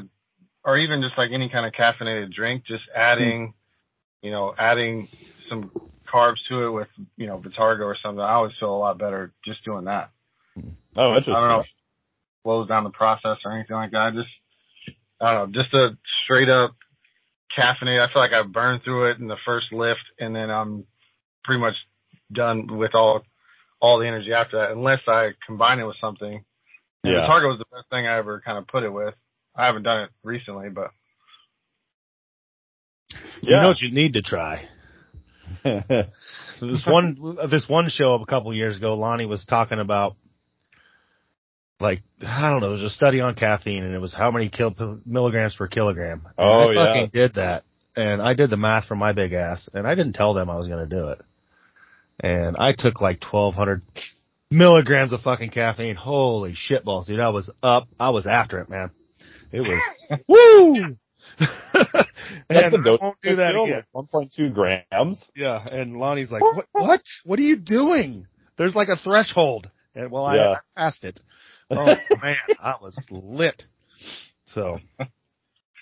[0.64, 4.26] or even just like any kind of caffeinated drink, just adding, mm-hmm.
[4.26, 5.08] you know, adding
[5.48, 5.72] some
[6.12, 9.32] carbs to it with, you know, Vitargo or something, I always feel a lot better
[9.44, 10.10] just doing that.
[10.96, 11.34] Oh, interesting.
[11.34, 11.64] I don't know
[12.42, 13.98] slows down the process or anything like that.
[13.98, 15.90] I just, I don't know, just a
[16.24, 16.74] straight up
[17.56, 18.00] caffeinate.
[18.00, 20.84] I feel like I burned through it in the first lift and then I'm
[21.44, 21.74] pretty much
[22.32, 23.22] done with all,
[23.80, 26.44] all the energy after that, unless I combine it with something.
[27.04, 27.26] And yeah.
[27.26, 29.14] Vitargo was the best thing I ever kind of put it with.
[29.56, 30.90] I haven't done it recently, but.
[33.42, 33.56] Yeah.
[33.56, 34.68] You know what you need to try?
[35.64, 40.16] This one, this one show a couple years ago, Lonnie was talking about
[41.80, 44.48] like I don't know, it was a study on caffeine, and it was how many
[44.48, 46.26] kil- milligrams per kilogram.
[46.26, 47.64] And oh I yeah, fucking did that,
[47.96, 50.58] and I did the math for my big ass, and I didn't tell them I
[50.58, 51.20] was going to do it,
[52.20, 53.82] and I took like twelve hundred
[54.50, 55.96] milligrams of fucking caffeine.
[55.96, 57.20] Holy shit balls, dude!
[57.20, 58.90] I was up, I was after it, man.
[59.50, 59.80] It was
[60.28, 60.96] woo.
[62.48, 63.84] and I won't do that again.
[63.94, 65.22] 1.2 grams.
[65.34, 66.66] Yeah, and Lonnie's like, what?
[66.72, 67.02] What?
[67.24, 68.26] What are you doing?
[68.58, 70.40] There's like a threshold, and well, yeah.
[70.40, 71.20] I, I passed it.
[71.70, 71.84] Oh
[72.22, 73.64] man, I was lit.
[74.46, 74.78] So,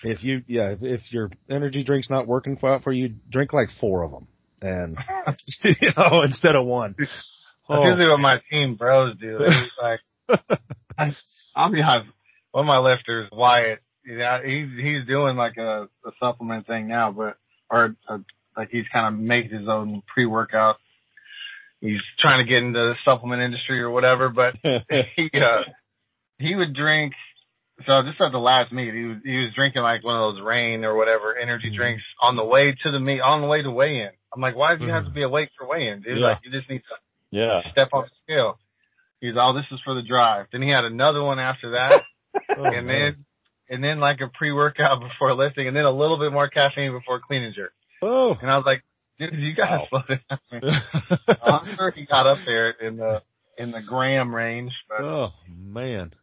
[0.03, 3.69] if you, yeah, if, if your energy drink's not working for, for you, drink like
[3.79, 4.27] four of them,
[4.61, 4.97] and
[5.63, 6.95] you know, instead of one.
[6.97, 7.11] That's
[7.69, 7.85] oh.
[7.85, 9.37] usually what my team bros do.
[9.39, 9.99] It's like,
[10.97, 11.15] I,
[11.55, 12.11] I'll be honest,
[12.51, 17.11] one of my lifters, Wyatt, yeah, he's he's doing like a, a supplement thing now,
[17.11, 17.37] but
[17.69, 18.19] or a,
[18.57, 20.77] like he's kind of making his own pre workout.
[21.81, 24.55] He's trying to get into the supplement industry or whatever, but
[25.15, 25.63] he uh
[26.37, 27.13] he would drink.
[27.87, 30.43] So just at the last meet, he was he was drinking like one of those
[30.43, 31.77] Reign or whatever energy mm-hmm.
[31.77, 34.09] drinks on the way to the meet, on the way to weigh in.
[34.33, 34.95] I'm like, why do you mm-hmm.
[34.95, 36.01] have to be awake for weigh in?
[36.01, 36.23] Dude, yeah.
[36.25, 36.95] like you just need to
[37.31, 38.59] yeah step off the scale.
[39.21, 40.47] He's all oh, this is for the drive.
[40.51, 42.03] Then he had another one after that,
[42.57, 43.15] oh, and man.
[43.15, 43.25] then
[43.69, 47.19] and then like a pre-workout before lifting, and then a little bit more caffeine before
[47.19, 47.73] clean and jerk.
[48.01, 48.37] Oh.
[48.41, 48.83] And I was like,
[49.19, 50.03] dude, you gotta wow.
[50.07, 50.15] slow
[50.61, 51.37] down.
[51.41, 53.21] I'm sure he got up there in the
[53.57, 54.73] in the gram range.
[54.87, 55.01] But.
[55.01, 56.13] Oh man.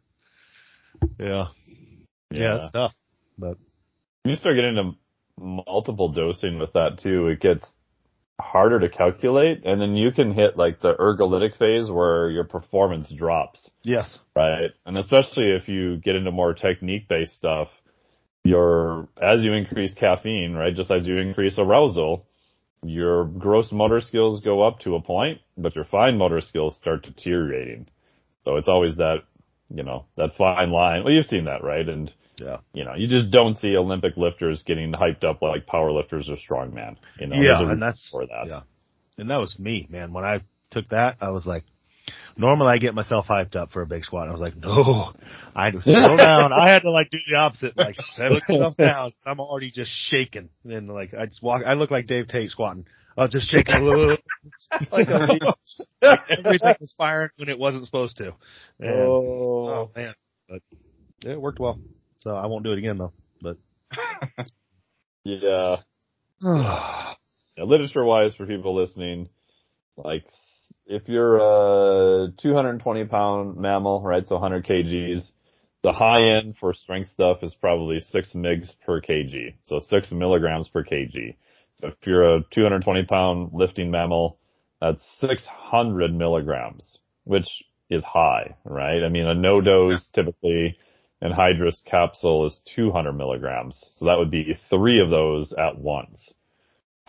[1.18, 1.46] Yeah.
[2.30, 2.94] Yeah, yeah it's tough.
[3.38, 3.58] But
[4.24, 4.92] you start getting into
[5.38, 7.66] multiple dosing with that too, it gets
[8.40, 13.08] harder to calculate and then you can hit like the ergolytic phase where your performance
[13.08, 13.70] drops.
[13.82, 14.18] Yes.
[14.34, 14.70] Right.
[14.84, 17.68] And especially if you get into more technique based stuff,
[18.44, 22.26] your, as you increase caffeine, right, just as you increase arousal,
[22.82, 27.02] your gross motor skills go up to a point, but your fine motor skills start
[27.02, 27.88] deteriorating.
[28.44, 29.22] So it's always that,
[29.68, 31.04] you know, that fine line.
[31.04, 31.88] Well, you've seen that, right?
[31.88, 32.58] And Yeah.
[32.74, 36.36] You know, you just don't see Olympic lifters getting hyped up like power lifters or
[36.36, 36.96] strongman.
[37.18, 38.46] You know, Yeah, and that's- for that.
[38.46, 38.60] yeah.
[39.18, 40.12] And that was me, man.
[40.12, 40.40] When I
[40.70, 41.64] took that, I was like,
[42.36, 44.24] normally I get myself hyped up for a big squat.
[44.24, 45.14] And I was like, no,
[45.54, 46.52] I had to slow down.
[46.52, 49.12] I had to like do the opposite, like settle yourself down.
[49.24, 50.50] I'm already just shaking.
[50.64, 52.86] And then like I just walk, I look like Dave Tate squatting.
[53.16, 54.16] I was just shaking like, a, little.
[56.02, 58.34] like everything was firing when it wasn't supposed to.
[58.80, 59.68] And, Oh.
[59.68, 60.14] oh man,
[60.48, 60.60] but
[61.24, 61.80] it worked well.
[62.20, 63.12] So I won't do it again though.
[63.40, 63.56] But
[65.24, 65.76] Yeah.
[66.42, 67.14] yeah.
[67.58, 69.28] Literature wise for people listening,
[69.96, 70.24] like
[70.86, 74.26] if you're a 220 pound mammal, right?
[74.26, 75.22] So 100 kgs,
[75.82, 79.54] the high end for strength stuff is probably six migs per kg.
[79.62, 81.34] So six milligrams per kg.
[81.80, 84.38] So if you're a 220 pound lifting mammal,
[84.80, 87.48] that's 600 milligrams, which
[87.90, 89.02] is high, right?
[89.04, 90.76] I mean, a NoDoz typically
[91.22, 93.82] anhydrous capsule is 200 milligrams.
[93.92, 96.32] So that would be three of those at once.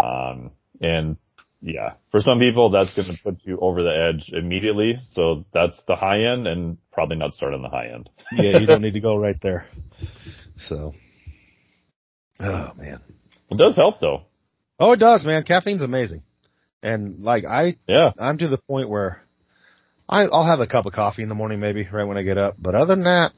[0.03, 0.51] Um,
[0.82, 1.18] and
[1.61, 4.99] yeah, for some people, that's going to put you over the edge immediately.
[5.11, 8.09] So that's the high end and probably not start on the high end.
[8.32, 9.68] yeah, you don't need to go right there.
[10.59, 10.95] So,
[12.39, 12.99] oh man.
[13.51, 14.26] It does help though.
[14.80, 15.43] Oh, it does, man.
[15.43, 16.21] Caffeine's amazing.
[16.84, 18.11] And like I, Yeah.
[18.19, 19.21] I'm to the point where
[20.07, 22.38] I, I'll have a cup of coffee in the morning, maybe right when I get
[22.38, 22.55] up.
[22.59, 23.32] But other than that,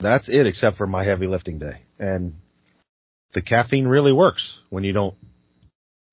[0.00, 1.82] that's it, except for my heavy lifting day.
[1.98, 2.34] And
[3.34, 5.14] the caffeine really works when you don't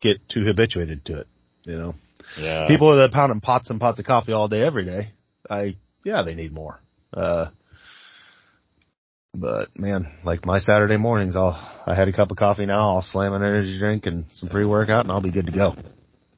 [0.02, 1.28] get too habituated to it.
[1.64, 1.96] You know,
[2.39, 2.68] Yeah.
[2.68, 5.12] people that are pounding pots and pots of coffee all day, every day.
[5.50, 6.80] I, yeah, they need more.
[7.14, 7.48] Uh,
[9.40, 11.56] but man, like my Saturday mornings, I'll,
[11.86, 15.02] I had a cup of coffee now, I'll slam an energy drink and some pre-workout
[15.02, 15.76] and I'll be good to go.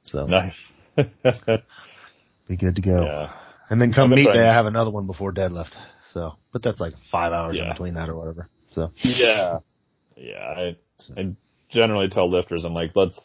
[0.04, 0.56] So nice.
[0.96, 3.06] be good to go.
[3.06, 3.34] yeah.
[3.70, 5.72] And then come meet day, I have another one before deadlift.
[6.14, 8.50] So, but that's like five hours in between that or whatever.
[8.72, 9.58] So, Yeah.
[10.16, 10.36] Yeah.
[10.36, 10.78] I,
[11.20, 11.36] I
[11.70, 13.20] generally tell lifters, I'm like, let's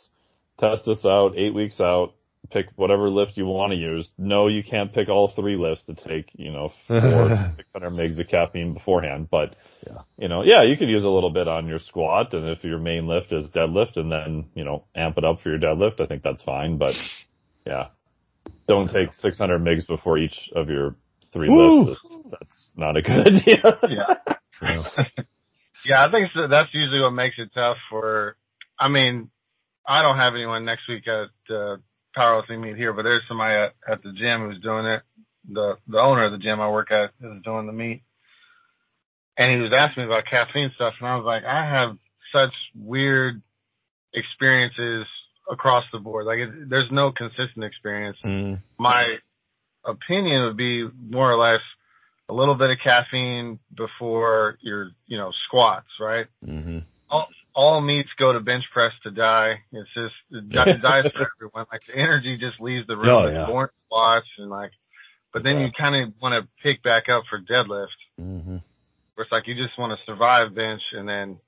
[0.58, 2.14] test this out eight weeks out.
[2.50, 4.10] Pick whatever lift you want to use.
[4.18, 8.28] No, you can't pick all three lifts to take, you know, four, 600 mgs of
[8.28, 9.28] caffeine beforehand.
[9.30, 9.98] But, Yeah.
[10.18, 12.34] you know, yeah, you could use a little bit on your squat.
[12.34, 15.50] And if your main lift is deadlift and then, you know, amp it up for
[15.50, 16.76] your deadlift, I think that's fine.
[16.78, 16.94] But
[17.66, 17.88] yeah,
[18.68, 20.96] don't take 600 mgs before each of your
[21.32, 21.84] three Woo!
[21.84, 22.02] lifts.
[22.10, 23.78] That's, that's not a good idea.
[23.88, 24.14] Yeah.
[24.58, 24.66] so
[25.86, 26.46] Yeah, I think so.
[26.48, 28.36] that's usually what makes it tough for,
[28.78, 29.30] I mean,
[29.88, 31.76] I don't have anyone next week at, uh,
[32.16, 35.02] powerlifting meet here, but there's somebody at, at the gym who's doing it.
[35.50, 38.02] The, the owner of the gym I work at is doing the meet.
[39.36, 41.96] And he was asking me about caffeine stuff and I was like, I have
[42.32, 43.42] such weird
[44.14, 45.06] experiences
[45.50, 46.26] across the board.
[46.26, 49.16] Like it, there's no consistent experience mm, my
[49.84, 51.60] opinion would be more or less
[52.28, 56.26] a little bit of caffeine before your, you know, squats, right?
[57.10, 57.28] all
[57.82, 59.54] meets go to bench press to die.
[59.72, 61.66] It's just, it di- dies for everyone.
[61.70, 63.10] Like the energy just leaves the room.
[63.10, 63.46] Oh, It's yeah.
[63.46, 64.70] boring to watch and like,
[65.32, 65.66] but then Yeah.
[65.66, 68.56] you kind of want to pick back up for deadlift hmm
[69.14, 71.38] where it's like you just want to survive bench and then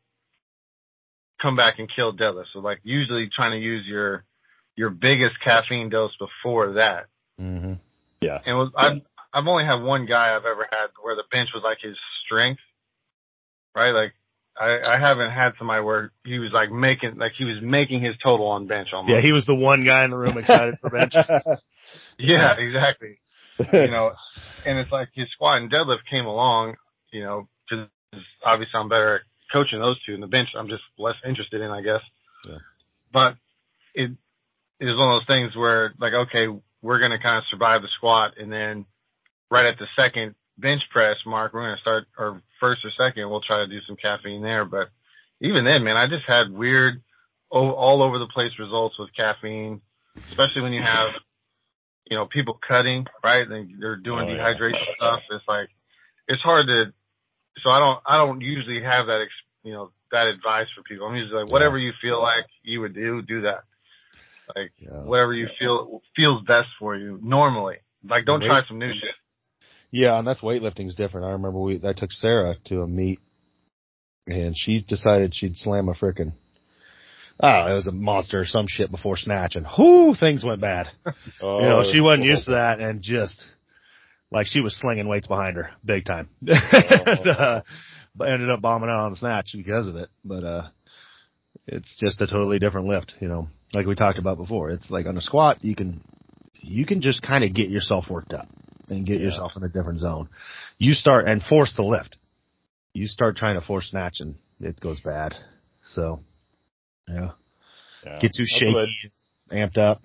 [1.41, 2.47] come back and kill deadlift.
[2.53, 4.25] So like usually trying to use your,
[4.77, 7.07] your biggest caffeine dose before that.
[7.39, 7.75] hmm
[8.21, 8.39] yeah.
[8.47, 9.01] And was, I've
[9.35, 12.61] I've only had one guy I've ever had where the bench was like his strength,
[13.75, 13.91] right?
[13.91, 14.13] Like
[14.59, 18.15] I I haven't had somebody where he was like making like he was making his
[18.23, 19.13] total on bench almost.
[19.13, 21.15] Yeah, he was the one guy in the room excited for bench.
[22.19, 23.19] yeah, exactly.
[23.59, 24.13] You know,
[24.67, 26.75] and it's like his squat and deadlift came along,
[27.13, 27.89] you know, because
[28.45, 29.21] obviously I'm better at
[29.53, 32.01] coaching those two, and the bench I'm just less interested in, I guess.
[32.49, 32.59] Yeah.
[33.13, 33.37] But
[33.95, 34.11] it
[34.81, 36.47] it is one of those things where like okay,
[36.83, 38.87] we're gonna kind of survive the squat, and then
[39.51, 43.41] right at the second bench press mark, we're gonna start or first or second, we'll
[43.41, 44.65] try to do some caffeine there.
[44.65, 44.89] But
[45.41, 47.03] even then, man, I just had weird,
[47.51, 49.81] all over the place results with caffeine,
[50.31, 51.11] especially when you have
[52.11, 53.49] you know, people cutting, right?
[53.49, 54.39] They, they're doing Oh, yeah.
[54.53, 55.21] dehydration stuff.
[55.31, 55.69] It's like,
[56.29, 56.93] it's hard to,
[57.63, 59.33] so I don't, I don't usually have that, ex,
[59.63, 61.07] you know, that advice for people.
[61.07, 63.65] I'm usually like, whatever you feel like you would do, do that.
[64.55, 65.01] Like, Yeah.
[65.03, 67.77] whatever you feel feels best for you normally.
[68.07, 69.15] Like, don't try some new shit.
[69.95, 71.25] Yeah, and that's weightlifting's different.
[71.25, 73.21] I remember we I took Sarah to a meet,
[74.27, 76.33] and she decided she'd slam a frickin'
[77.39, 80.89] Oh, it was a monster or some shit before snatch, and whoo, things went bad.
[81.41, 83.41] Oh, you know, she wasn't used to that, and just
[84.33, 86.29] like she was slinging weights behind her big time.
[86.45, 87.63] and, uh,
[88.17, 90.09] but ended up bombing out on the snatch because of it.
[90.25, 90.69] But uh,
[91.69, 93.15] it's just a totally different lift.
[93.21, 94.71] You know, like we talked about before.
[94.71, 96.03] It's like on a squat, you can
[96.55, 98.49] you can just kind of get yourself worked up
[98.89, 99.27] and get Yeah.
[99.29, 100.29] yourself in a different zone.
[100.79, 102.17] You start and force the lift.
[102.97, 105.35] you start trying to force snatch and it goes bad.
[105.95, 106.21] So,
[107.09, 107.31] yeah.
[108.05, 108.19] Yeah.
[108.21, 109.13] Get too That's what shaky,
[109.51, 110.01] amped up.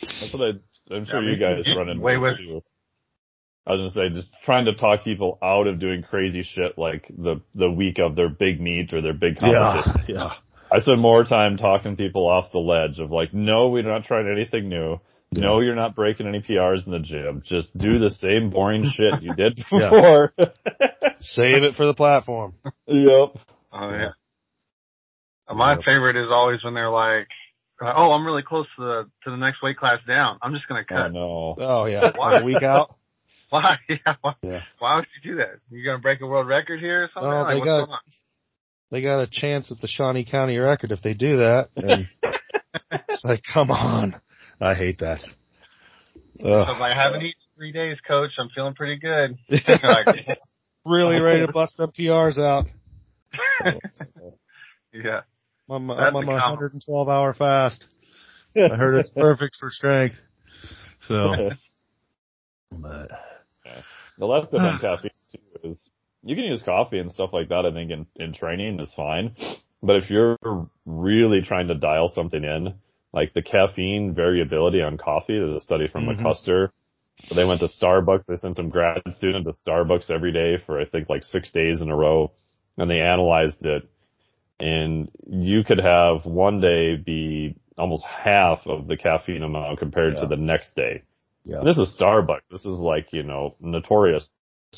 [0.00, 2.36] That's what I, I'm sure Yeah, you guys run into Wait, this wait.
[2.38, 2.62] too.
[3.66, 7.04] I was gonna say, just trying to talk people out of doing crazy shit like
[7.08, 10.04] the the week of their big meet or their big competition.
[10.08, 10.32] Yeah, yeah.
[10.70, 14.28] I spend more time talking people off the ledge of like, no, we're not trying
[14.30, 15.00] anything new.
[15.32, 17.42] No, you're not breaking any PRs in the gym.
[17.44, 20.32] Just do the same boring shit you did before.
[21.20, 22.54] Save it for the platform.
[22.86, 23.34] yep.
[23.72, 24.10] Oh yeah.
[25.54, 25.80] My Yep.
[25.84, 27.28] favorite is always when they're like,
[27.84, 30.38] uh, "Oh, I'm really close to the to the next weight class down.
[30.42, 31.54] I'm just gonna Oh cut." no.
[31.58, 32.38] Oh yeah, Why?
[32.40, 32.94] a week out.
[33.50, 33.76] Why?
[33.88, 34.14] Yeah.
[34.22, 34.60] Why, Yeah.
[34.78, 35.60] why would you do that?
[35.70, 37.30] You gonna break a world record here or something?
[37.30, 37.98] Oh, like, they what's got- going on?
[38.92, 41.70] They got a chance at the Shawnee County record if they do that.
[41.74, 42.08] And
[43.08, 44.20] it's like, come on.
[44.60, 45.20] I hate that.
[45.20, 45.28] So
[46.40, 46.80] if Ugh.
[46.80, 49.38] I haven't eaten three days, coach, I'm feeling pretty good.
[50.84, 52.66] really ready to bust them PRs out.
[54.92, 55.20] yeah.
[55.68, 57.86] I'm, I'm on a my 112 hour fast.
[58.56, 60.16] I heard it's perfect for strength.
[61.08, 61.50] So,
[62.70, 63.10] but
[64.18, 65.78] The last bit on caffeine too is
[66.22, 67.66] you can use coffee and stuff like that.
[67.66, 69.34] I think in, in training is fine,
[69.82, 70.36] but if you're
[70.84, 72.74] really trying to dial something in,
[73.16, 76.18] like the caffeine variability on coffee, there's a study from Mhm.
[76.20, 76.68] McCusker.
[77.24, 78.26] So they went to Starbucks.
[78.26, 81.80] They sent some grad student to Starbucks every day for I think like six days
[81.80, 82.30] in a row,
[82.76, 83.88] and they analyzed it.
[84.60, 90.20] And you could have one day be almost half of the caffeine amount compared Yeah.
[90.20, 91.02] to the next day.
[91.44, 91.60] yeah.
[91.64, 92.40] This is Starbucks.
[92.50, 94.28] This is like, you know, notorious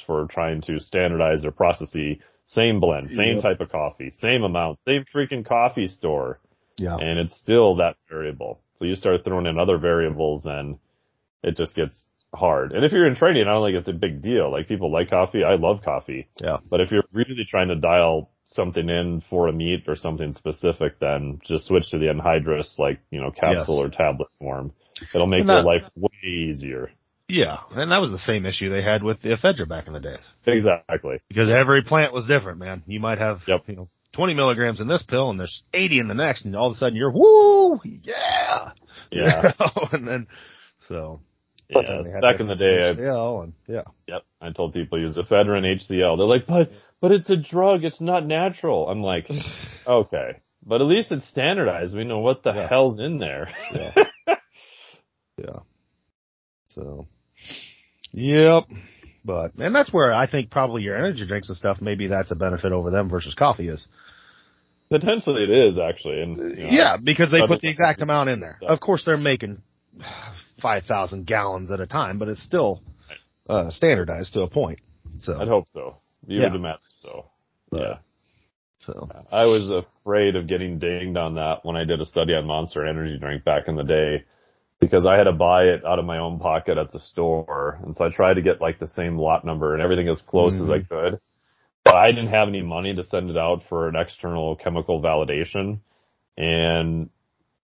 [0.07, 2.19] for trying to standardize their processes.
[2.47, 6.39] Same blend, same type of coffee, same amount, same freaking coffee store.
[6.79, 6.97] Yeah.
[6.97, 8.61] And it's still that variable.
[8.77, 10.79] So you start throwing in other variables and
[11.43, 12.05] it just gets
[12.35, 12.73] hard.
[12.73, 14.51] And if you're in training, I don't think it's a big deal.
[14.53, 15.45] Like people like coffee.
[15.45, 16.29] I love coffee.
[16.43, 16.59] Yeah.
[16.71, 20.99] But if you're really trying to dial something in for a meet or something specific,
[21.01, 23.87] then just switch to the anhydrous, like, you know, capsule Yes.
[23.87, 24.73] or tablet form.
[25.15, 26.91] It'll make your life way easier.
[27.29, 27.59] Yeah.
[27.73, 30.27] And that was the same issue they had with the ephedra back in the days.
[30.47, 31.19] Exactly.
[31.29, 32.83] Because every plant was different, man.
[32.87, 33.65] You might have, Yep.
[33.67, 33.89] you know,
[34.19, 36.79] 20 milligrams in this pill and there's 80 in the next and all of a
[36.79, 38.71] sudden you're, woo, yeah.
[39.13, 39.43] Yeah.
[39.43, 40.27] You know, and then,
[40.89, 41.21] so.
[41.71, 42.03] Yeah.
[42.21, 43.83] Back in the day, I, HCl and yeah.
[44.07, 46.17] yep, I told people use ephedrine HCl.
[46.17, 47.85] They're like, but, but it's a drug.
[47.85, 48.89] It's not natural.
[48.89, 49.29] I'm like,
[49.87, 51.95] okay, but at least it's standardized.
[51.95, 52.69] We know what the Yeah.
[52.69, 53.51] hell's in there.
[53.73, 53.95] Yeah.
[55.39, 55.59] yeah.
[56.71, 57.07] So,
[58.13, 58.65] yep.
[59.29, 62.35] But, and that's where I think probably your energy drinks and stuff, maybe that's a
[62.35, 63.87] benefit over them versus coffee is.
[64.89, 66.23] Potentially it is actually.
[66.23, 68.59] And, you know, yeah, because they put the exact amount in there.
[68.63, 69.61] Of course, they're making
[70.63, 72.83] 5,000 gallons at a time, but it's still
[73.51, 74.79] uh, standardized to a point.
[75.19, 75.99] So, I'd hope so.
[76.27, 76.49] You Yeah.
[76.49, 77.27] would imagine so.
[77.71, 77.99] Yeah.
[78.79, 82.47] so, I was afraid of getting dinged on that when I did a study on
[82.47, 84.25] Monster Energy drink back in the day
[84.81, 87.79] because I had to buy it out of my own pocket at the store.
[87.85, 90.55] And so I tried to get like the same lot number and everything as close
[90.55, 91.21] as I could.
[91.85, 95.81] But I didn't have any money to send it out for an external chemical validation.
[96.37, 97.11] And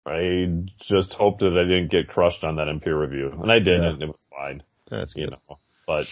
[0.06, 0.48] I
[0.90, 3.32] just hoped that I didn't get crushed on that in peer review.
[3.42, 3.84] And I didn't.
[3.84, 3.90] Yeah.
[3.90, 5.32] and It was fine, that's you good.
[5.50, 5.60] know.
[5.86, 6.06] But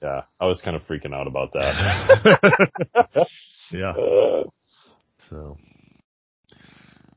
[0.00, 3.26] yeah, I was kind of freaking out about that.
[3.72, 3.90] yeah.
[3.90, 4.44] Uh,
[5.28, 5.58] So.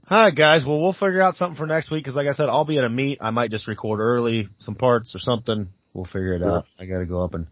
[0.10, 0.64] All right, guys.
[0.66, 2.84] Well, we'll figure out something for next week because, like I said, I'll be at
[2.84, 3.20] a meet.
[3.22, 5.70] I might just record early some parts or something.
[5.94, 6.66] We'll figure it out.
[6.80, 7.48] I got to go up and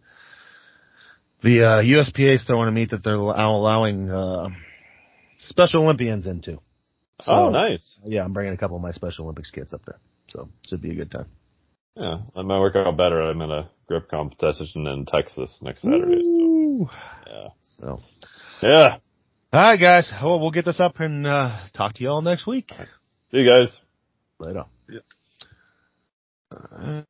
[1.43, 4.49] the uh, USPA is throwing a meet that they're allowing uh,
[5.37, 6.59] Special Olympians into.
[7.21, 7.95] So, oh, nice.
[8.03, 10.91] Yeah, I'm bringing a couple of my Special Olympics kids up there, so should be
[10.91, 11.27] a good time.
[11.95, 13.21] Yeah, that might work out better.
[13.21, 16.21] I'm in a grip competition in Texas next Saturday.
[16.23, 16.89] So,
[17.27, 17.47] yeah.
[17.79, 18.01] So,
[18.61, 18.97] Yeah.
[19.53, 20.09] All right, guys.
[20.23, 22.71] Well, we'll get this up and uh, talk to you all next week.
[23.31, 23.67] See you guys.
[24.39, 24.65] Later.
[26.51, 27.03] Uh,